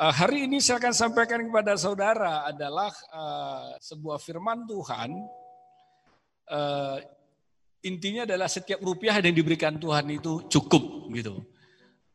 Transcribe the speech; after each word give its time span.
Uh, 0.00 0.16
hari 0.16 0.48
ini 0.48 0.64
saya 0.64 0.80
akan 0.80 0.96
sampaikan 0.96 1.44
kepada 1.44 1.76
saudara 1.76 2.48
adalah 2.48 2.88
uh, 3.12 3.76
sebuah 3.84 4.16
firman 4.16 4.64
Tuhan. 4.64 5.12
Uh, 6.48 6.96
intinya 7.84 8.24
adalah 8.24 8.48
setiap 8.48 8.80
rupiah 8.80 9.20
yang 9.20 9.36
diberikan 9.36 9.76
Tuhan 9.76 10.08
itu 10.08 10.48
cukup 10.48 11.04
gitu. 11.12 11.44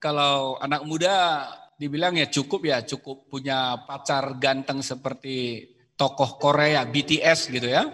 Kalau 0.01 0.57
anak 0.57 0.81
muda 0.81 1.45
dibilang 1.77 2.17
ya 2.17 2.25
cukup 2.25 2.65
ya 2.65 2.81
cukup 2.81 3.29
punya 3.29 3.77
pacar 3.85 4.33
ganteng 4.41 4.81
seperti 4.81 5.69
tokoh 5.93 6.41
Korea 6.41 6.89
BTS 6.89 7.53
gitu 7.53 7.69
ya. 7.69 7.85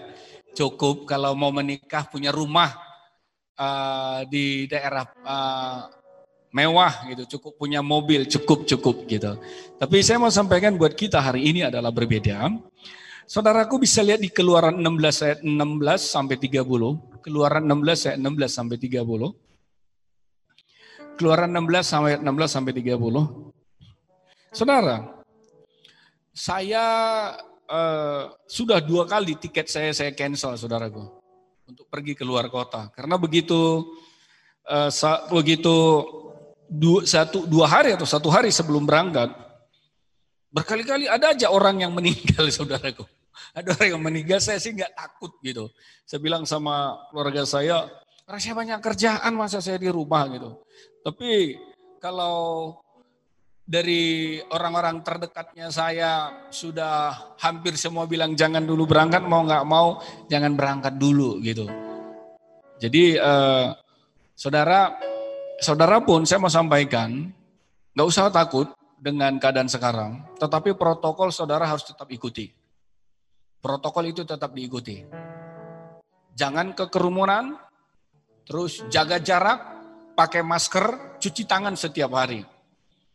Cukup 0.56 1.04
kalau 1.04 1.36
mau 1.36 1.52
menikah 1.52 2.08
punya 2.08 2.32
rumah 2.32 2.72
uh, 3.60 4.24
di 4.24 4.72
daerah 4.72 5.04
uh, 5.28 6.01
mewah 6.52 7.08
gitu, 7.12 7.24
cukup 7.38 7.58
punya 7.58 7.80
mobil, 7.80 8.28
cukup 8.28 8.68
cukup 8.68 9.08
gitu. 9.08 9.40
Tapi 9.80 10.04
saya 10.04 10.20
mau 10.20 10.30
sampaikan 10.30 10.76
buat 10.76 10.94
kita 10.94 11.24
hari 11.24 11.48
ini 11.48 11.64
adalah 11.66 11.90
berbeda. 11.90 12.52
Saudaraku 13.24 13.80
bisa 13.80 14.04
lihat 14.04 14.20
di 14.20 14.28
Keluaran 14.28 14.76
16 14.76 15.24
ayat 15.24 15.40
16 15.40 15.48
sampai 16.04 16.36
30. 16.36 17.24
Keluaran 17.24 17.64
16 17.64 18.12
ayat 18.12 18.20
16 18.20 18.28
sampai 18.52 18.76
30. 18.76 21.16
Keluaran 21.16 21.50
16 21.56 21.80
sampai 21.80 22.20
16 22.20 22.28
sampai 22.52 22.76
30. 22.76 24.52
Saudara, 24.52 25.24
saya 26.36 26.84
uh, 27.72 28.36
sudah 28.44 28.84
dua 28.84 29.08
kali 29.08 29.40
tiket 29.40 29.72
saya 29.72 29.96
saya 29.96 30.12
cancel, 30.12 30.60
saudaraku, 30.60 31.08
untuk 31.72 31.88
pergi 31.88 32.20
ke 32.20 32.28
luar 32.28 32.52
kota. 32.52 32.92
Karena 32.92 33.16
begitu 33.16 33.96
uh, 34.68 34.92
begitu 35.32 36.04
dua, 36.72 37.04
satu, 37.04 37.44
dua 37.44 37.68
hari 37.68 37.92
atau 37.92 38.08
satu 38.08 38.32
hari 38.32 38.48
sebelum 38.48 38.88
berangkat, 38.88 39.28
berkali-kali 40.48 41.12
ada 41.12 41.36
aja 41.36 41.52
orang 41.52 41.84
yang 41.84 41.92
meninggal, 41.92 42.48
saudaraku. 42.56 43.04
Ada 43.52 43.76
orang 43.76 43.90
yang 44.00 44.04
meninggal, 44.04 44.40
saya 44.40 44.64
sih 44.64 44.72
nggak 44.72 44.96
takut 44.96 45.36
gitu. 45.44 45.68
Saya 46.08 46.24
bilang 46.24 46.48
sama 46.48 46.96
keluarga 47.12 47.44
saya, 47.44 47.92
rasanya 48.24 48.56
banyak 48.56 48.80
kerjaan 48.80 49.34
masa 49.36 49.60
saya 49.60 49.76
di 49.76 49.92
rumah 49.92 50.32
gitu. 50.32 50.64
Tapi 51.04 51.60
kalau 52.00 52.80
dari 53.68 54.40
orang-orang 54.52 55.04
terdekatnya 55.04 55.72
saya 55.72 56.44
sudah 56.52 57.36
hampir 57.40 57.76
semua 57.76 58.08
bilang 58.08 58.32
jangan 58.36 58.64
dulu 58.64 58.88
berangkat, 58.88 59.28
mau 59.28 59.44
nggak 59.44 59.66
mau 59.68 60.00
jangan 60.32 60.56
berangkat 60.56 60.96
dulu 60.96 61.44
gitu. 61.44 61.68
Jadi 62.80 63.20
eh, 63.20 63.68
saudara 64.36 65.11
saudara 65.62 66.02
pun 66.02 66.26
saya 66.26 66.42
mau 66.42 66.50
sampaikan, 66.50 67.30
nggak 67.94 68.08
usah 68.10 68.34
takut 68.34 68.74
dengan 68.98 69.38
keadaan 69.38 69.70
sekarang, 69.70 70.26
tetapi 70.42 70.74
protokol 70.74 71.30
saudara 71.30 71.70
harus 71.70 71.86
tetap 71.86 72.10
ikuti. 72.10 72.50
Protokol 73.62 74.10
itu 74.10 74.26
tetap 74.26 74.58
diikuti. 74.58 75.06
Jangan 76.34 76.74
ke 76.74 76.90
kerumunan, 76.90 77.54
terus 78.50 78.82
jaga 78.90 79.22
jarak, 79.22 79.62
pakai 80.18 80.42
masker, 80.42 81.18
cuci 81.22 81.46
tangan 81.46 81.78
setiap 81.78 82.10
hari. 82.18 82.42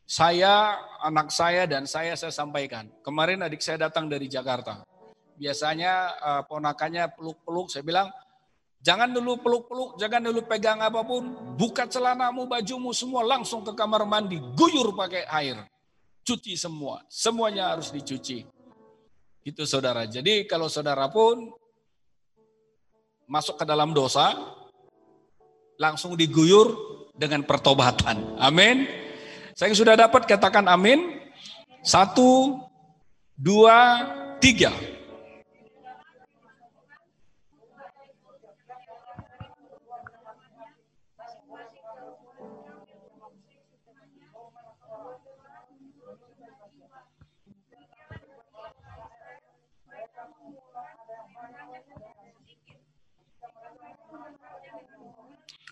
Saya, 0.07 0.79
anak 1.03 1.35
saya, 1.35 1.67
dan 1.67 1.83
saya 1.91 2.15
saya 2.15 2.31
sampaikan. 2.31 2.87
Kemarin 3.03 3.43
adik 3.43 3.59
saya 3.59 3.91
datang 3.91 4.07
dari 4.07 4.31
Jakarta. 4.31 4.87
Biasanya 5.35 5.95
uh, 6.23 6.43
ponakannya 6.47 7.11
peluk-peluk, 7.19 7.75
saya 7.75 7.83
bilang, 7.83 8.15
Jangan 8.85 9.11
dulu 9.11 9.43
peluk-peluk, 9.43 9.99
jangan 9.99 10.23
dulu 10.31 10.47
pegang 10.47 10.79
apa 10.79 11.03
pun. 11.03 11.55
Buka 11.59 11.91
celanamu, 11.91 12.47
bajumu 12.47 12.95
semua 12.95 13.27
langsung 13.27 13.67
ke 13.67 13.75
kamar 13.75 14.07
mandi. 14.07 14.39
Guyur 14.55 14.95
pakai 14.95 15.27
air. 15.27 15.59
Cuci 16.23 16.55
semua. 16.55 17.03
Semuanya 17.11 17.75
harus 17.75 17.91
dicuci. 17.91 18.47
Itu 19.47 19.63
saudara. 19.67 20.07
Jadi 20.07 20.47
kalau 20.47 20.67
saudara 20.67 21.07
pun 21.11 21.51
masuk 23.27 23.59
ke 23.59 23.65
dalam 23.67 23.91
dosa, 23.91 24.35
langsung 25.79 26.15
diguyur 26.15 26.75
dengan 27.17 27.43
pertobatan. 27.43 28.37
Amin. 28.39 28.87
Saya 29.57 29.73
sudah 29.73 29.97
dapat 29.97 30.29
katakan 30.29 30.69
amin. 30.69 31.27
Satu, 31.81 32.61
dua, 33.39 34.05
tiga. 34.43 34.75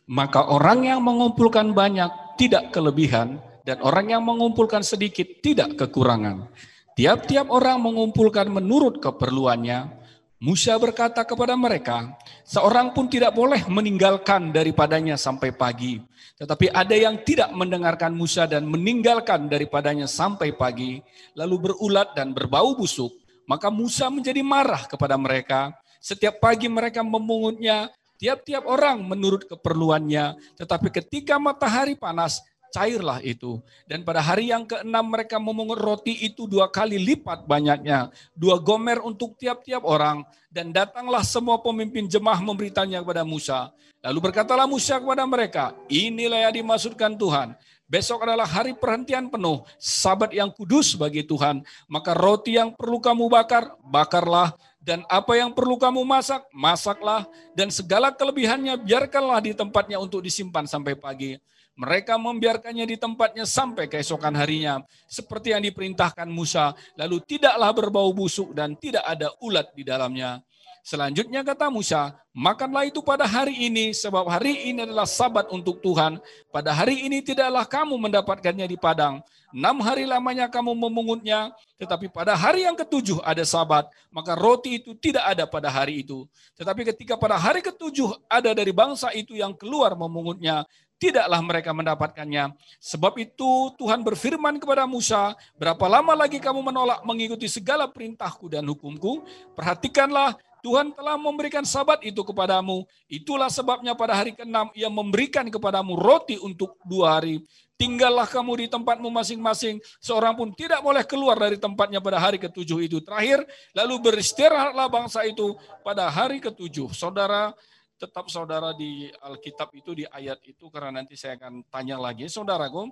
Maka 0.04 0.52
orang 0.52 0.84
yang 0.84 1.00
mengumpulkan 1.00 1.72
banyak 1.72 2.36
tidak 2.36 2.76
kelebihan 2.76 3.40
dan 3.64 3.80
orang 3.80 4.12
yang 4.12 4.22
mengumpulkan 4.22 4.84
sedikit 4.84 5.24
tidak 5.40 5.80
kekurangan. 5.80 6.52
Tiap-tiap 6.94 7.48
orang 7.50 7.80
mengumpulkan 7.80 8.46
menurut 8.52 9.00
keperluannya. 9.00 10.04
Musa 10.44 10.76
berkata 10.76 11.24
kepada 11.24 11.56
mereka, 11.56 12.12
seorang 12.44 12.92
pun 12.92 13.08
tidak 13.08 13.32
boleh 13.32 13.64
meninggalkan 13.64 14.52
daripadanya 14.52 15.16
sampai 15.16 15.56
pagi. 15.56 15.96
Tetapi 16.36 16.68
ada 16.68 16.92
yang 16.92 17.24
tidak 17.24 17.48
mendengarkan 17.56 18.12
Musa 18.12 18.44
dan 18.44 18.68
meninggalkan 18.68 19.48
daripadanya 19.48 20.04
sampai 20.04 20.52
pagi, 20.52 21.00
lalu 21.32 21.72
berulat 21.72 22.12
dan 22.12 22.36
berbau 22.36 22.76
busuk. 22.76 23.10
Maka 23.48 23.72
Musa 23.72 24.12
menjadi 24.12 24.44
marah 24.44 24.84
kepada 24.84 25.16
mereka. 25.16 25.72
Setiap 25.96 26.44
pagi 26.44 26.68
mereka 26.68 27.00
memungutnya 27.00 27.88
Tiap-tiap 28.24 28.64
orang 28.64 29.04
menurut 29.04 29.44
keperluannya, 29.44 30.56
tetapi 30.56 30.88
ketika 30.88 31.36
matahari 31.36 31.92
panas, 31.92 32.40
cairlah 32.72 33.20
itu. 33.20 33.60
Dan 33.84 34.00
pada 34.00 34.24
hari 34.24 34.48
yang 34.48 34.64
keenam 34.64 35.04
mereka 35.04 35.36
memungut 35.36 35.76
roti 35.76 36.24
itu 36.24 36.48
dua 36.48 36.72
kali 36.72 36.96
lipat 36.96 37.44
banyaknya. 37.44 38.08
Dua 38.32 38.56
gomer 38.56 39.04
untuk 39.04 39.36
tiap-tiap 39.36 39.84
orang. 39.84 40.24
Dan 40.48 40.72
datanglah 40.72 41.20
semua 41.20 41.60
pemimpin 41.60 42.08
jemaah 42.08 42.40
memberitanya 42.40 43.04
kepada 43.04 43.28
Musa. 43.28 43.68
Lalu 44.00 44.32
berkatalah 44.32 44.64
Musa 44.64 44.96
kepada 44.96 45.28
mereka, 45.28 45.76
inilah 45.92 46.48
yang 46.48 46.64
dimaksudkan 46.64 47.20
Tuhan. 47.20 47.52
Besok 47.84 48.24
adalah 48.24 48.48
hari 48.48 48.72
perhentian 48.72 49.28
penuh, 49.28 49.60
sabat 49.76 50.32
yang 50.32 50.48
kudus 50.48 50.96
bagi 50.96 51.20
Tuhan. 51.20 51.60
Maka 51.84 52.16
roti 52.16 52.56
yang 52.56 52.72
perlu 52.72 52.96
kamu 53.04 53.28
bakar, 53.28 53.76
bakarlah 53.84 54.56
dan 54.84 55.00
apa 55.08 55.32
yang 55.40 55.56
perlu 55.56 55.80
kamu 55.80 56.04
masak, 56.04 56.44
masaklah, 56.52 57.24
dan 57.56 57.72
segala 57.72 58.12
kelebihannya 58.12 58.76
biarkanlah 58.84 59.40
di 59.40 59.56
tempatnya 59.56 59.96
untuk 59.96 60.20
disimpan 60.20 60.68
sampai 60.68 60.92
pagi. 60.92 61.40
Mereka 61.74 62.20
membiarkannya 62.20 62.86
di 62.86 62.94
tempatnya 63.00 63.48
sampai 63.48 63.90
keesokan 63.90 64.36
harinya, 64.38 64.78
seperti 65.10 65.56
yang 65.56 65.64
diperintahkan 65.64 66.28
Musa, 66.30 66.76
lalu 66.94 67.18
tidaklah 67.24 67.72
berbau 67.74 68.14
busuk 68.14 68.54
dan 68.54 68.78
tidak 68.78 69.02
ada 69.02 69.32
ulat 69.42 69.72
di 69.74 69.82
dalamnya. 69.82 70.38
Selanjutnya 70.84 71.40
kata 71.40 71.72
Musa, 71.72 72.12
makanlah 72.36 72.84
itu 72.84 73.00
pada 73.00 73.24
hari 73.24 73.56
ini, 73.56 73.96
sebab 73.96 74.28
hari 74.28 74.68
ini 74.68 74.84
adalah 74.84 75.08
sabat 75.08 75.48
untuk 75.48 75.80
Tuhan. 75.80 76.20
Pada 76.52 76.76
hari 76.76 77.08
ini 77.08 77.24
tidaklah 77.24 77.64
kamu 77.64 77.96
mendapatkannya 77.96 78.68
di 78.68 78.76
padang. 78.76 79.24
Enam 79.48 79.80
hari 79.80 80.04
lamanya 80.04 80.44
kamu 80.44 80.76
memungutnya, 80.76 81.56
tetapi 81.80 82.12
pada 82.12 82.36
hari 82.36 82.68
yang 82.68 82.76
ketujuh 82.76 83.16
ada 83.24 83.40
sabat, 83.48 83.88
maka 84.12 84.36
roti 84.36 84.76
itu 84.76 84.92
tidak 84.92 85.24
ada 85.24 85.48
pada 85.48 85.72
hari 85.72 86.04
itu. 86.04 86.28
Tetapi 86.60 86.92
ketika 86.92 87.16
pada 87.16 87.40
hari 87.40 87.64
ketujuh 87.64 88.20
ada 88.28 88.52
dari 88.52 88.76
bangsa 88.76 89.08
itu 89.16 89.32
yang 89.32 89.56
keluar 89.56 89.96
memungutnya, 89.96 90.68
tidaklah 91.00 91.40
mereka 91.40 91.72
mendapatkannya. 91.72 92.52
Sebab 92.76 93.16
itu 93.24 93.72
Tuhan 93.80 94.04
berfirman 94.04 94.60
kepada 94.60 94.84
Musa, 94.84 95.32
berapa 95.56 95.88
lama 95.88 96.12
lagi 96.12 96.36
kamu 96.36 96.60
menolak 96.60 97.00
mengikuti 97.08 97.48
segala 97.48 97.88
perintahku 97.88 98.52
dan 98.52 98.68
hukumku? 98.68 99.24
Perhatikanlah 99.56 100.36
Tuhan 100.64 100.96
telah 100.96 101.20
memberikan 101.20 101.60
sabat 101.60 102.00
itu 102.00 102.24
kepadamu. 102.24 102.88
Itulah 103.04 103.52
sebabnya 103.52 103.92
pada 103.92 104.16
hari 104.16 104.32
ke-6 104.32 104.72
ia 104.72 104.88
memberikan 104.88 105.44
kepadamu 105.52 105.92
roti 105.92 106.40
untuk 106.40 106.80
dua 106.88 107.20
hari. 107.20 107.44
Tinggallah 107.76 108.24
kamu 108.24 108.64
di 108.64 108.66
tempatmu 108.72 109.12
masing-masing. 109.12 109.76
Seorang 110.00 110.32
pun 110.32 110.56
tidak 110.56 110.80
boleh 110.80 111.04
keluar 111.04 111.36
dari 111.36 111.60
tempatnya 111.60 112.00
pada 112.00 112.16
hari 112.16 112.40
ketujuh 112.40 112.80
itu. 112.80 113.04
Terakhir, 113.04 113.44
lalu 113.76 114.08
beristirahatlah 114.08 114.88
bangsa 114.88 115.28
itu 115.28 115.52
pada 115.84 116.08
hari 116.08 116.40
ketujuh. 116.40 116.96
Saudara, 116.96 117.52
tetap 118.00 118.32
saudara 118.32 118.72
di 118.72 119.12
Alkitab 119.20 119.68
itu, 119.76 119.92
di 120.00 120.08
ayat 120.08 120.40
itu, 120.48 120.72
karena 120.72 121.04
nanti 121.04 121.12
saya 121.12 121.36
akan 121.36 121.60
tanya 121.68 122.00
lagi. 122.00 122.24
Saudaraku, 122.24 122.88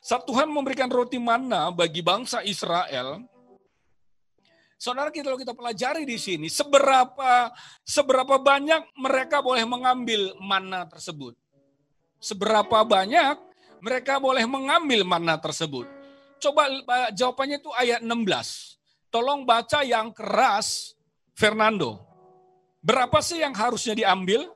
saat 0.00 0.24
Tuhan 0.24 0.48
memberikan 0.48 0.88
roti 0.88 1.20
mana 1.20 1.68
bagi 1.68 2.00
bangsa 2.00 2.40
Israel, 2.40 3.20
Saudara 4.82 5.14
kita 5.14 5.30
kalau 5.30 5.38
kita 5.38 5.54
pelajari 5.54 6.02
di 6.02 6.18
sini 6.18 6.50
seberapa 6.50 7.54
seberapa 7.86 8.34
banyak 8.34 8.98
mereka 8.98 9.38
boleh 9.38 9.62
mengambil 9.62 10.34
mana 10.42 10.82
tersebut. 10.90 11.38
Seberapa 12.18 12.82
banyak 12.82 13.38
mereka 13.78 14.18
boleh 14.18 14.42
mengambil 14.42 15.06
mana 15.06 15.38
tersebut. 15.38 15.86
coba 16.42 16.66
jawabannya 17.14 17.62
itu 17.62 17.70
ayat 17.78 18.02
16. 18.02 18.10
Tolong 19.14 19.46
baca 19.46 19.86
yang 19.86 20.10
keras, 20.10 20.98
Fernando. 21.30 22.02
Berapa 22.82 23.22
sih 23.22 23.38
yang 23.38 23.54
harusnya 23.54 23.94
diambil? 23.94 24.50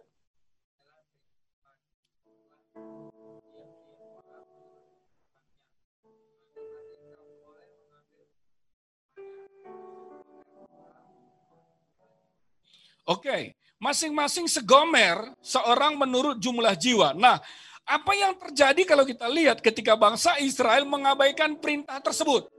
Oke, 13.06 13.55
masing-masing 13.79 14.50
segomer 14.50 15.31
seorang 15.38 15.94
menurut 15.94 16.43
jumlah 16.43 16.75
jiwa. 16.75 17.14
Nah, 17.14 17.38
apa 17.87 18.12
yang 18.19 18.35
terjadi 18.35 18.82
kalau 18.82 19.06
kita 19.06 19.31
lihat 19.31 19.62
ketika 19.62 19.94
bangsa 19.94 20.43
Israel 20.43 20.82
mengabaikan 20.82 21.55
perintah 21.55 22.03
tersebut? 22.03 22.50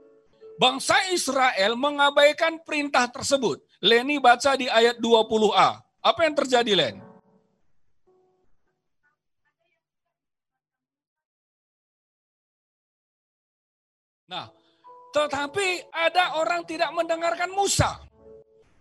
Bangsa 0.56 0.96
Israel 1.12 1.76
mengabaikan 1.76 2.64
perintah 2.64 3.04
tersebut. 3.12 3.60
Leni 3.84 4.16
baca 4.16 4.56
di 4.56 4.66
ayat 4.66 4.96
20a. 4.98 5.84
Apa 6.00 6.20
yang 6.24 6.34
terjadi, 6.34 6.72
Len? 6.74 6.96
Nah, 14.28 14.48
tetapi 15.12 15.92
ada 15.92 16.40
orang 16.40 16.64
tidak 16.64 16.88
mendengarkan 16.96 17.52
Musa. 17.52 18.00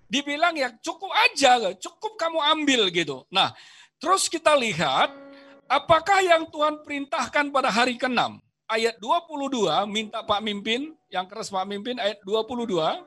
Dibilang 0.08 0.56
ya 0.56 0.72
cukup 0.80 1.12
aja, 1.12 1.76
cukup 1.76 2.16
kamu 2.16 2.40
ambil 2.40 2.82
gitu. 2.96 3.28
Nah, 3.28 3.52
terus 4.00 4.32
kita 4.32 4.56
lihat 4.56 5.12
apakah 5.68 6.24
yang 6.24 6.48
Tuhan 6.48 6.80
perintahkan 6.80 7.52
pada 7.52 7.68
hari 7.68 8.00
ke-6? 8.00 8.40
Ayat 8.68 8.96
22 9.00 9.68
minta 9.88 10.24
Pak 10.24 10.40
Mimpin, 10.44 10.96
yang 11.12 11.28
keras 11.28 11.52
Pak 11.52 11.68
Mimpin 11.68 12.00
ayat 12.00 12.20
22. 12.24 13.04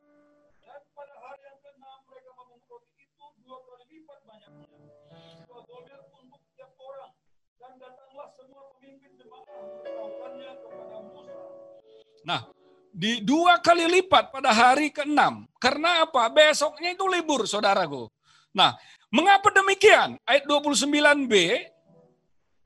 Nah, 12.21 12.45
di 12.91 13.23
dua 13.23 13.59
kali 13.63 13.87
lipat 13.87 14.35
pada 14.35 14.51
hari 14.51 14.91
ke-6. 14.91 15.47
Karena 15.63 16.05
apa? 16.05 16.27
Besoknya 16.31 16.95
itu 16.95 17.07
libur, 17.07 17.47
saudaraku. 17.47 18.11
Nah, 18.51 18.75
mengapa 19.11 19.51
demikian? 19.55 20.19
Ayat 20.27 20.47
29b, 20.47 21.35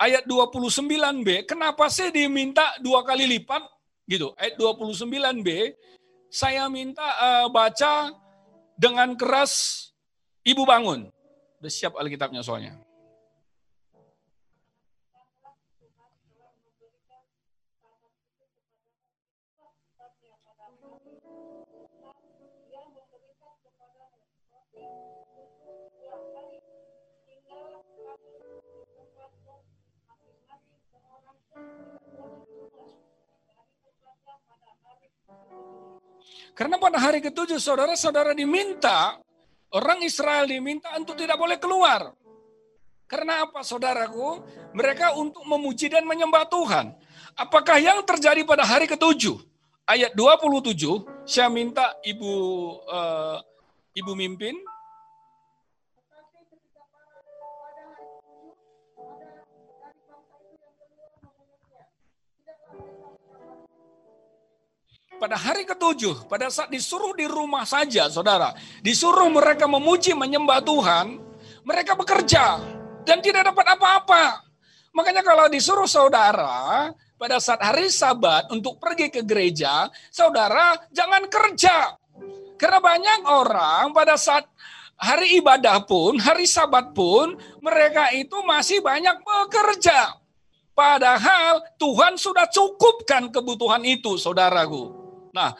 ayat 0.01 0.25
29b, 0.25 1.49
kenapa 1.49 1.89
sih 1.93 2.09
diminta 2.13 2.65
dua 2.81 3.05
kali 3.05 3.29
lipat? 3.29 3.63
Gitu, 4.05 4.33
ayat 4.37 4.61
29b, 4.61 5.49
saya 6.29 6.69
minta 6.69 7.05
uh, 7.05 7.49
baca 7.49 8.13
dengan 8.77 9.17
keras, 9.17 9.89
ibu 10.45 10.69
bangun. 10.69 11.09
Udah 11.61 11.73
siap 11.73 11.97
Alkitabnya 11.97 12.45
soalnya. 12.45 12.77
Karena 36.55 36.79
pada 36.79 37.03
hari 37.03 37.19
ketujuh 37.19 37.59
saudara-saudara 37.59 38.31
diminta, 38.31 39.19
orang 39.75 40.07
Israel 40.07 40.47
diminta 40.47 40.95
untuk 40.95 41.19
tidak 41.19 41.35
boleh 41.35 41.59
keluar. 41.59 42.15
Karena 43.11 43.43
apa 43.43 43.67
saudaraku? 43.67 44.39
Mereka 44.71 45.19
untuk 45.19 45.43
memuji 45.43 45.91
dan 45.91 46.07
menyembah 46.07 46.47
Tuhan. 46.47 46.95
Apakah 47.35 47.83
yang 47.83 48.07
terjadi 48.07 48.47
pada 48.47 48.63
hari 48.63 48.87
ketujuh? 48.87 49.35
Ayat 49.85 50.17
27, 50.17 51.05
saya 51.29 51.51
minta 51.53 51.93
ibu 52.07 52.33
uh, 52.89 53.37
ibu 53.95 54.13
mimpin 54.19 54.59
pada 65.15 65.39
hari 65.41 65.65
ketujuh, 65.65 66.27
pada 66.29 66.53
saat 66.53 66.69
disuruh 66.69 67.17
di 67.17 67.25
rumah 67.25 67.65
saja, 67.65 68.13
saudara, 68.13 68.53
disuruh 68.85 69.31
mereka 69.33 69.65
memuji, 69.65 70.13
menyembah 70.13 70.61
Tuhan, 70.61 71.17
mereka 71.65 71.97
bekerja 71.97 72.61
dan 73.09 73.25
tidak 73.25 73.49
dapat 73.49 73.73
apa-apa. 73.73 74.45
Makanya 74.93 75.25
kalau 75.25 75.49
disuruh 75.49 75.89
saudara 75.89 76.93
pada 77.17 77.41
saat 77.41 77.63
hari 77.63 77.89
sabat 77.89 78.53
untuk 78.53 78.77
pergi 78.77 79.09
ke 79.09 79.25
gereja, 79.25 79.89
saudara 80.13 80.77
jangan 80.93 81.25
kerja. 81.31 82.04
Karena 82.55 82.79
banyak 82.79 83.21
orang 83.27 83.91
pada 83.91 84.15
saat 84.15 84.47
hari 84.99 85.43
ibadah 85.43 85.83
pun, 85.83 86.19
hari 86.23 86.47
sabat 86.47 86.95
pun, 86.95 87.35
mereka 87.59 88.15
itu 88.15 88.39
masih 88.47 88.79
banyak 88.81 89.19
bekerja. 89.21 90.17
Padahal 90.75 91.63
Tuhan 91.79 92.19
sudah 92.19 92.51
cukupkan 92.51 93.31
kebutuhan 93.31 93.83
itu, 93.87 94.19
saudaraku. 94.19 94.91
Nah, 95.31 95.55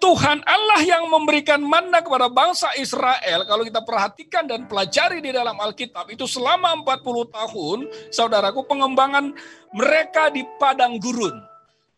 Tuhan 0.00 0.44
Allah 0.44 0.80
yang 0.84 1.08
memberikan 1.08 1.60
manna 1.64 2.04
kepada 2.04 2.28
bangsa 2.28 2.72
Israel, 2.76 3.44
kalau 3.48 3.62
kita 3.64 3.80
perhatikan 3.84 4.44
dan 4.44 4.68
pelajari 4.68 5.20
di 5.24 5.32
dalam 5.32 5.56
Alkitab, 5.56 6.12
itu 6.12 6.28
selama 6.28 6.76
40 6.80 7.28
tahun, 7.32 7.78
saudaraku, 8.12 8.64
pengembangan 8.68 9.32
mereka 9.72 10.28
di 10.28 10.44
padang 10.60 10.96
gurun. 11.00 11.53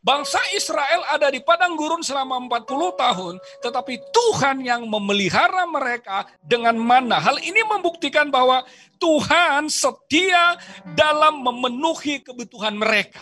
Bangsa 0.06 0.38
Israel 0.54 1.02
ada 1.10 1.34
di 1.34 1.42
padang 1.42 1.74
gurun 1.74 1.98
selama 1.98 2.38
40 2.38 2.94
tahun, 2.94 3.34
tetapi 3.58 3.98
Tuhan 4.14 4.62
yang 4.62 4.86
memelihara 4.86 5.66
mereka 5.66 6.30
dengan 6.46 6.78
mana. 6.78 7.18
Hal 7.18 7.42
ini 7.42 7.58
membuktikan 7.66 8.30
bahwa 8.30 8.62
Tuhan 9.02 9.66
setia 9.66 10.62
dalam 10.94 11.42
memenuhi 11.42 12.22
kebutuhan 12.22 12.78
mereka. 12.78 13.18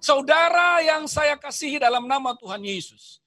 Saudara 0.00 0.80
yang 0.80 1.04
saya 1.04 1.36
kasihi 1.36 1.76
dalam 1.76 2.08
nama 2.08 2.32
Tuhan 2.40 2.64
Yesus. 2.64 3.17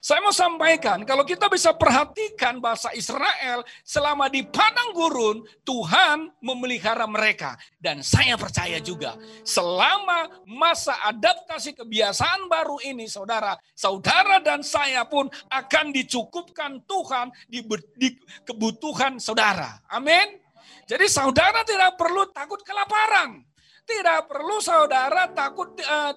Saya 0.00 0.24
mau 0.24 0.32
sampaikan, 0.32 1.04
kalau 1.04 1.28
kita 1.28 1.44
bisa 1.52 1.76
perhatikan 1.76 2.56
bahasa 2.56 2.88
Israel 2.96 3.60
selama 3.84 4.32
di 4.32 4.40
padang 4.48 4.96
gurun, 4.96 5.44
Tuhan 5.60 6.40
memelihara 6.40 7.04
mereka. 7.04 7.60
Dan 7.76 8.00
saya 8.00 8.40
percaya 8.40 8.80
juga, 8.80 9.20
selama 9.44 10.24
masa 10.48 10.96
adaptasi 11.04 11.76
kebiasaan 11.76 12.48
baru 12.48 12.80
ini, 12.80 13.12
saudara, 13.12 13.52
saudara 13.76 14.40
dan 14.40 14.64
saya 14.64 15.04
pun 15.04 15.28
akan 15.52 15.92
dicukupkan 15.92 16.80
Tuhan 16.88 17.28
di, 17.44 17.60
di 18.00 18.16
kebutuhan 18.48 19.20
saudara. 19.20 19.84
Amin. 19.92 20.40
Jadi 20.88 21.12
saudara 21.12 21.60
tidak 21.60 22.00
perlu 22.00 22.24
takut 22.32 22.64
kelaparan. 22.64 23.36
Tidak 23.84 24.24
perlu 24.24 24.64
saudara 24.64 25.28
takut 25.28 25.76
uh, 25.84 26.16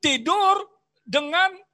tidur 0.00 0.64
dengan 1.04 1.67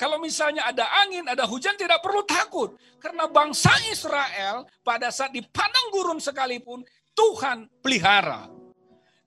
kalau 0.00 0.16
misalnya 0.16 0.64
ada 0.64 0.88
angin, 1.04 1.28
ada 1.28 1.44
hujan 1.44 1.76
tidak 1.76 2.00
perlu 2.00 2.24
takut. 2.24 2.72
Karena 2.96 3.28
bangsa 3.28 3.68
Israel 3.92 4.64
pada 4.80 5.12
saat 5.12 5.28
di 5.28 5.44
padang 5.44 5.92
gurun 5.92 6.16
sekalipun 6.16 6.80
Tuhan 7.12 7.68
pelihara. 7.84 8.48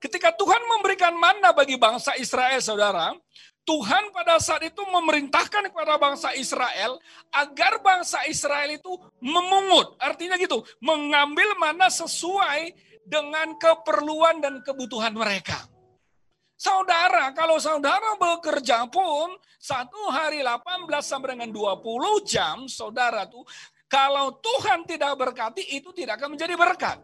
Ketika 0.02 0.34
Tuhan 0.34 0.66
memberikan 0.66 1.14
mana 1.14 1.54
bagi 1.54 1.78
bangsa 1.78 2.18
Israel, 2.18 2.58
saudara, 2.58 3.14
Tuhan 3.64 4.10
pada 4.12 4.42
saat 4.42 4.66
itu 4.66 4.82
memerintahkan 4.82 5.70
kepada 5.70 5.96
bangsa 6.02 6.34
Israel 6.34 6.98
agar 7.30 7.78
bangsa 7.86 8.26
Israel 8.26 8.74
itu 8.74 8.98
memungut. 9.22 9.94
Artinya 10.02 10.42
gitu, 10.42 10.66
mengambil 10.82 11.54
mana 11.62 11.86
sesuai 11.88 12.74
dengan 13.06 13.54
keperluan 13.62 14.42
dan 14.42 14.58
kebutuhan 14.66 15.14
mereka. 15.14 15.70
Saudara, 16.64 17.36
kalau 17.36 17.60
saudara 17.60 18.16
bekerja 18.16 18.88
pun 18.88 19.36
satu 19.60 20.08
hari 20.08 20.40
18 20.40 20.88
sampai 21.04 21.36
dengan 21.36 21.52
20 21.52 21.84
jam, 22.24 22.72
saudara 22.72 23.28
tuh 23.28 23.44
kalau 23.92 24.40
Tuhan 24.40 24.88
tidak 24.88 25.12
berkati 25.20 25.76
itu 25.76 25.92
tidak 25.92 26.24
akan 26.24 26.40
menjadi 26.40 26.56
berkat. 26.56 27.04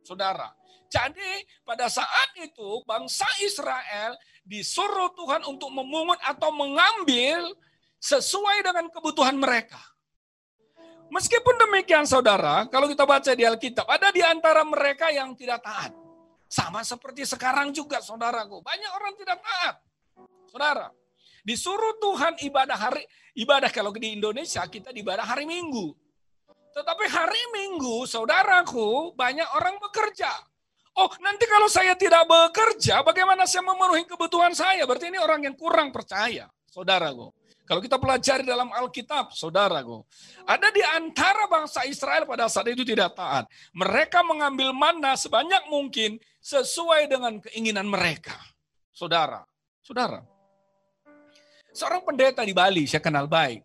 Saudara. 0.00 0.48
Jadi 0.88 1.44
pada 1.68 1.92
saat 1.92 2.32
itu 2.40 2.80
bangsa 2.88 3.28
Israel 3.44 4.16
disuruh 4.40 5.12
Tuhan 5.12 5.44
untuk 5.52 5.68
memungut 5.68 6.16
atau 6.24 6.48
mengambil 6.56 7.52
sesuai 8.00 8.64
dengan 8.64 8.88
kebutuhan 8.88 9.36
mereka. 9.36 9.84
Meskipun 11.12 11.60
demikian 11.60 12.08
saudara, 12.08 12.64
kalau 12.72 12.88
kita 12.88 13.04
baca 13.04 13.36
di 13.36 13.44
Alkitab, 13.44 13.84
ada 13.84 14.08
di 14.08 14.24
antara 14.24 14.64
mereka 14.64 15.12
yang 15.12 15.36
tidak 15.36 15.60
taat. 15.60 16.03
Sama 16.54 16.86
seperti 16.86 17.26
sekarang 17.26 17.74
juga 17.74 17.98
saudaraku, 17.98 18.62
banyak 18.62 18.90
orang 18.94 19.12
tidak 19.18 19.42
taat. 19.42 19.82
Saudara, 20.46 20.86
Disuruh 21.44 22.00
Tuhan 22.00 22.40
ibadah 22.40 22.72
hari 22.72 23.04
ibadah 23.36 23.68
kalau 23.68 23.92
di 23.92 24.16
Indonesia 24.16 24.64
kita 24.64 24.96
ibadah 24.96 25.28
hari 25.28 25.44
Minggu. 25.44 25.92
Tetapi 26.72 27.04
hari 27.06 27.42
Minggu, 27.52 28.08
saudaraku, 28.08 29.12
banyak 29.12 29.44
orang 29.52 29.76
bekerja. 29.76 30.32
Oh, 30.96 31.12
nanti 31.20 31.44
kalau 31.44 31.68
saya 31.68 31.92
tidak 32.00 32.24
bekerja, 32.24 33.04
bagaimana 33.04 33.44
saya 33.44 33.60
memenuhi 33.60 34.08
kebutuhan 34.08 34.56
saya? 34.56 34.88
Berarti 34.88 35.12
ini 35.12 35.20
orang 35.20 35.44
yang 35.44 35.54
kurang 35.54 35.92
percaya, 35.92 36.48
saudaraku. 36.72 37.28
Kalau 37.64 37.80
kita 37.80 37.96
pelajari 37.96 38.44
dalam 38.44 38.68
Alkitab, 38.68 39.32
saudaraku, 39.32 40.04
ada 40.44 40.68
di 40.68 40.84
antara 40.84 41.48
bangsa 41.48 41.88
Israel 41.88 42.28
pada 42.28 42.44
saat 42.44 42.68
itu 42.68 42.84
tidak 42.84 43.16
taat. 43.16 43.48
Mereka 43.72 44.20
mengambil 44.20 44.76
mana 44.76 45.16
sebanyak 45.16 45.64
mungkin 45.72 46.20
sesuai 46.44 47.08
dengan 47.08 47.40
keinginan 47.40 47.88
mereka. 47.88 48.36
Saudara, 48.92 49.48
saudara. 49.80 50.20
Seorang 51.72 52.04
pendeta 52.04 52.44
di 52.44 52.52
Bali 52.52 52.84
saya 52.84 53.00
kenal 53.00 53.24
baik. 53.32 53.64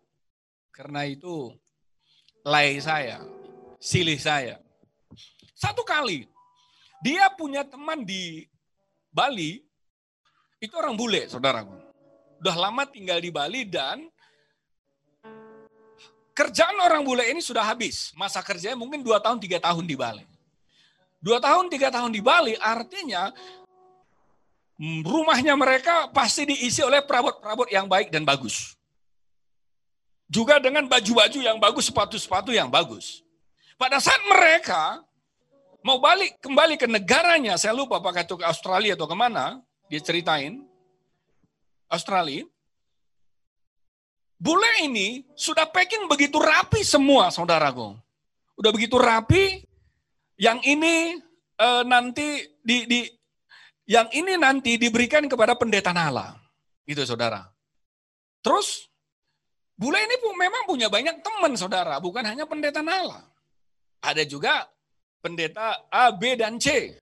Karena 0.72 1.04
itu 1.04 1.52
lay 2.48 2.80
saya, 2.80 3.20
silih 3.84 4.16
saya. 4.16 4.64
Satu 5.52 5.84
kali, 5.84 6.24
dia 7.04 7.28
punya 7.36 7.68
teman 7.68 8.08
di 8.08 8.48
Bali, 9.12 9.60
itu 10.64 10.72
orang 10.80 10.96
bule, 10.96 11.28
saudaraku 11.28 11.89
udah 12.40 12.56
lama 12.56 12.84
tinggal 12.88 13.20
di 13.20 13.30
Bali 13.30 13.68
dan 13.68 14.08
kerjaan 16.32 16.80
orang 16.80 17.04
bule 17.04 17.28
ini 17.28 17.44
sudah 17.44 17.68
habis. 17.68 18.16
Masa 18.16 18.40
kerjanya 18.40 18.80
mungkin 18.80 19.04
dua 19.04 19.20
tahun, 19.20 19.44
tiga 19.44 19.60
tahun 19.60 19.84
di 19.84 20.00
Bali. 20.00 20.24
Dua 21.20 21.44
tahun, 21.44 21.68
tiga 21.68 21.92
tahun 21.92 22.16
di 22.16 22.24
Bali 22.24 22.56
artinya 22.56 23.36
rumahnya 25.04 25.60
mereka 25.60 26.08
pasti 26.16 26.48
diisi 26.48 26.80
oleh 26.80 27.04
perabot-perabot 27.04 27.68
yang 27.68 27.92
baik 27.92 28.08
dan 28.08 28.24
bagus. 28.24 28.80
Juga 30.32 30.62
dengan 30.64 30.88
baju-baju 30.88 31.40
yang 31.44 31.60
bagus, 31.60 31.92
sepatu-sepatu 31.92 32.56
yang 32.56 32.72
bagus. 32.72 33.20
Pada 33.76 34.00
saat 34.00 34.22
mereka 34.30 35.04
mau 35.84 36.00
balik 36.00 36.40
kembali 36.40 36.80
ke 36.80 36.88
negaranya, 36.88 37.60
saya 37.60 37.76
lupa 37.76 38.00
apakah 38.00 38.24
itu 38.24 38.40
ke 38.40 38.46
Australia 38.48 38.96
atau 38.96 39.10
ke 39.10 39.18
mana, 39.18 39.60
dia 39.92 40.00
ceritain, 40.00 40.69
Australia, 41.90 42.46
bule 44.38 44.72
ini 44.86 45.26
sudah 45.34 45.66
packing 45.66 46.06
begitu 46.06 46.38
rapi 46.38 46.86
semua, 46.86 47.34
saudaraku. 47.34 47.98
Udah 48.56 48.72
begitu 48.72 48.96
rapi, 49.02 49.66
yang 50.38 50.62
ini 50.64 51.18
e, 51.58 51.68
nanti 51.84 52.46
di, 52.62 52.86
di 52.86 53.02
yang 53.90 54.06
ini 54.14 54.38
nanti 54.38 54.78
diberikan 54.78 55.26
kepada 55.26 55.58
pendeta 55.58 55.90
nala. 55.90 56.38
Gitu, 56.86 57.02
saudara. 57.10 57.50
Terus, 58.46 58.86
bule 59.74 59.98
ini 59.98 60.16
pun 60.22 60.38
memang 60.38 60.70
punya 60.70 60.94
banyak 60.94 61.26
teman, 61.26 61.58
saudara. 61.58 61.98
Bukan 61.98 62.22
hanya 62.22 62.46
pendeta 62.46 62.86
nala. 62.86 63.26
Ada 64.00 64.24
juga 64.30 64.70
pendeta 65.26 65.90
A, 65.90 66.14
B, 66.14 66.38
dan 66.38 66.62
C. 66.62 66.96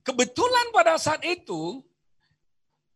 Kebetulan 0.00 0.72
pada 0.72 0.96
saat 0.96 1.20
itu, 1.22 1.84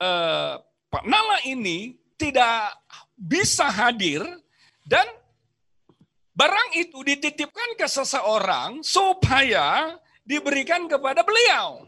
eh, 0.01 0.55
Pak 0.95 1.11
Nala 1.11 1.43
ini 1.43 1.99
tidak 2.15 2.71
bisa 3.19 3.67
hadir 3.67 4.23
dan 4.87 5.03
barang 6.39 6.79
itu 6.79 7.03
dititipkan 7.03 7.75
ke 7.75 7.91
seseorang 7.91 8.79
supaya 8.87 9.99
diberikan 10.23 10.87
kepada 10.87 11.27
beliau. 11.27 11.83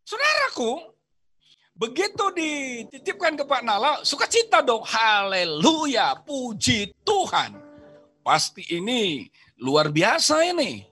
Saudaraku, 0.00 0.80
begitu 1.76 2.32
dititipkan 2.32 3.36
ke 3.36 3.44
Pak 3.44 3.60
Nala, 3.60 4.00
sukacita 4.00 4.64
dong. 4.64 4.88
Haleluya, 4.88 6.16
puji 6.24 6.96
Tuhan. 7.04 7.52
Pasti 8.24 8.64
ini 8.72 9.28
luar 9.60 9.92
biasa 9.92 10.40
ini. 10.40 10.88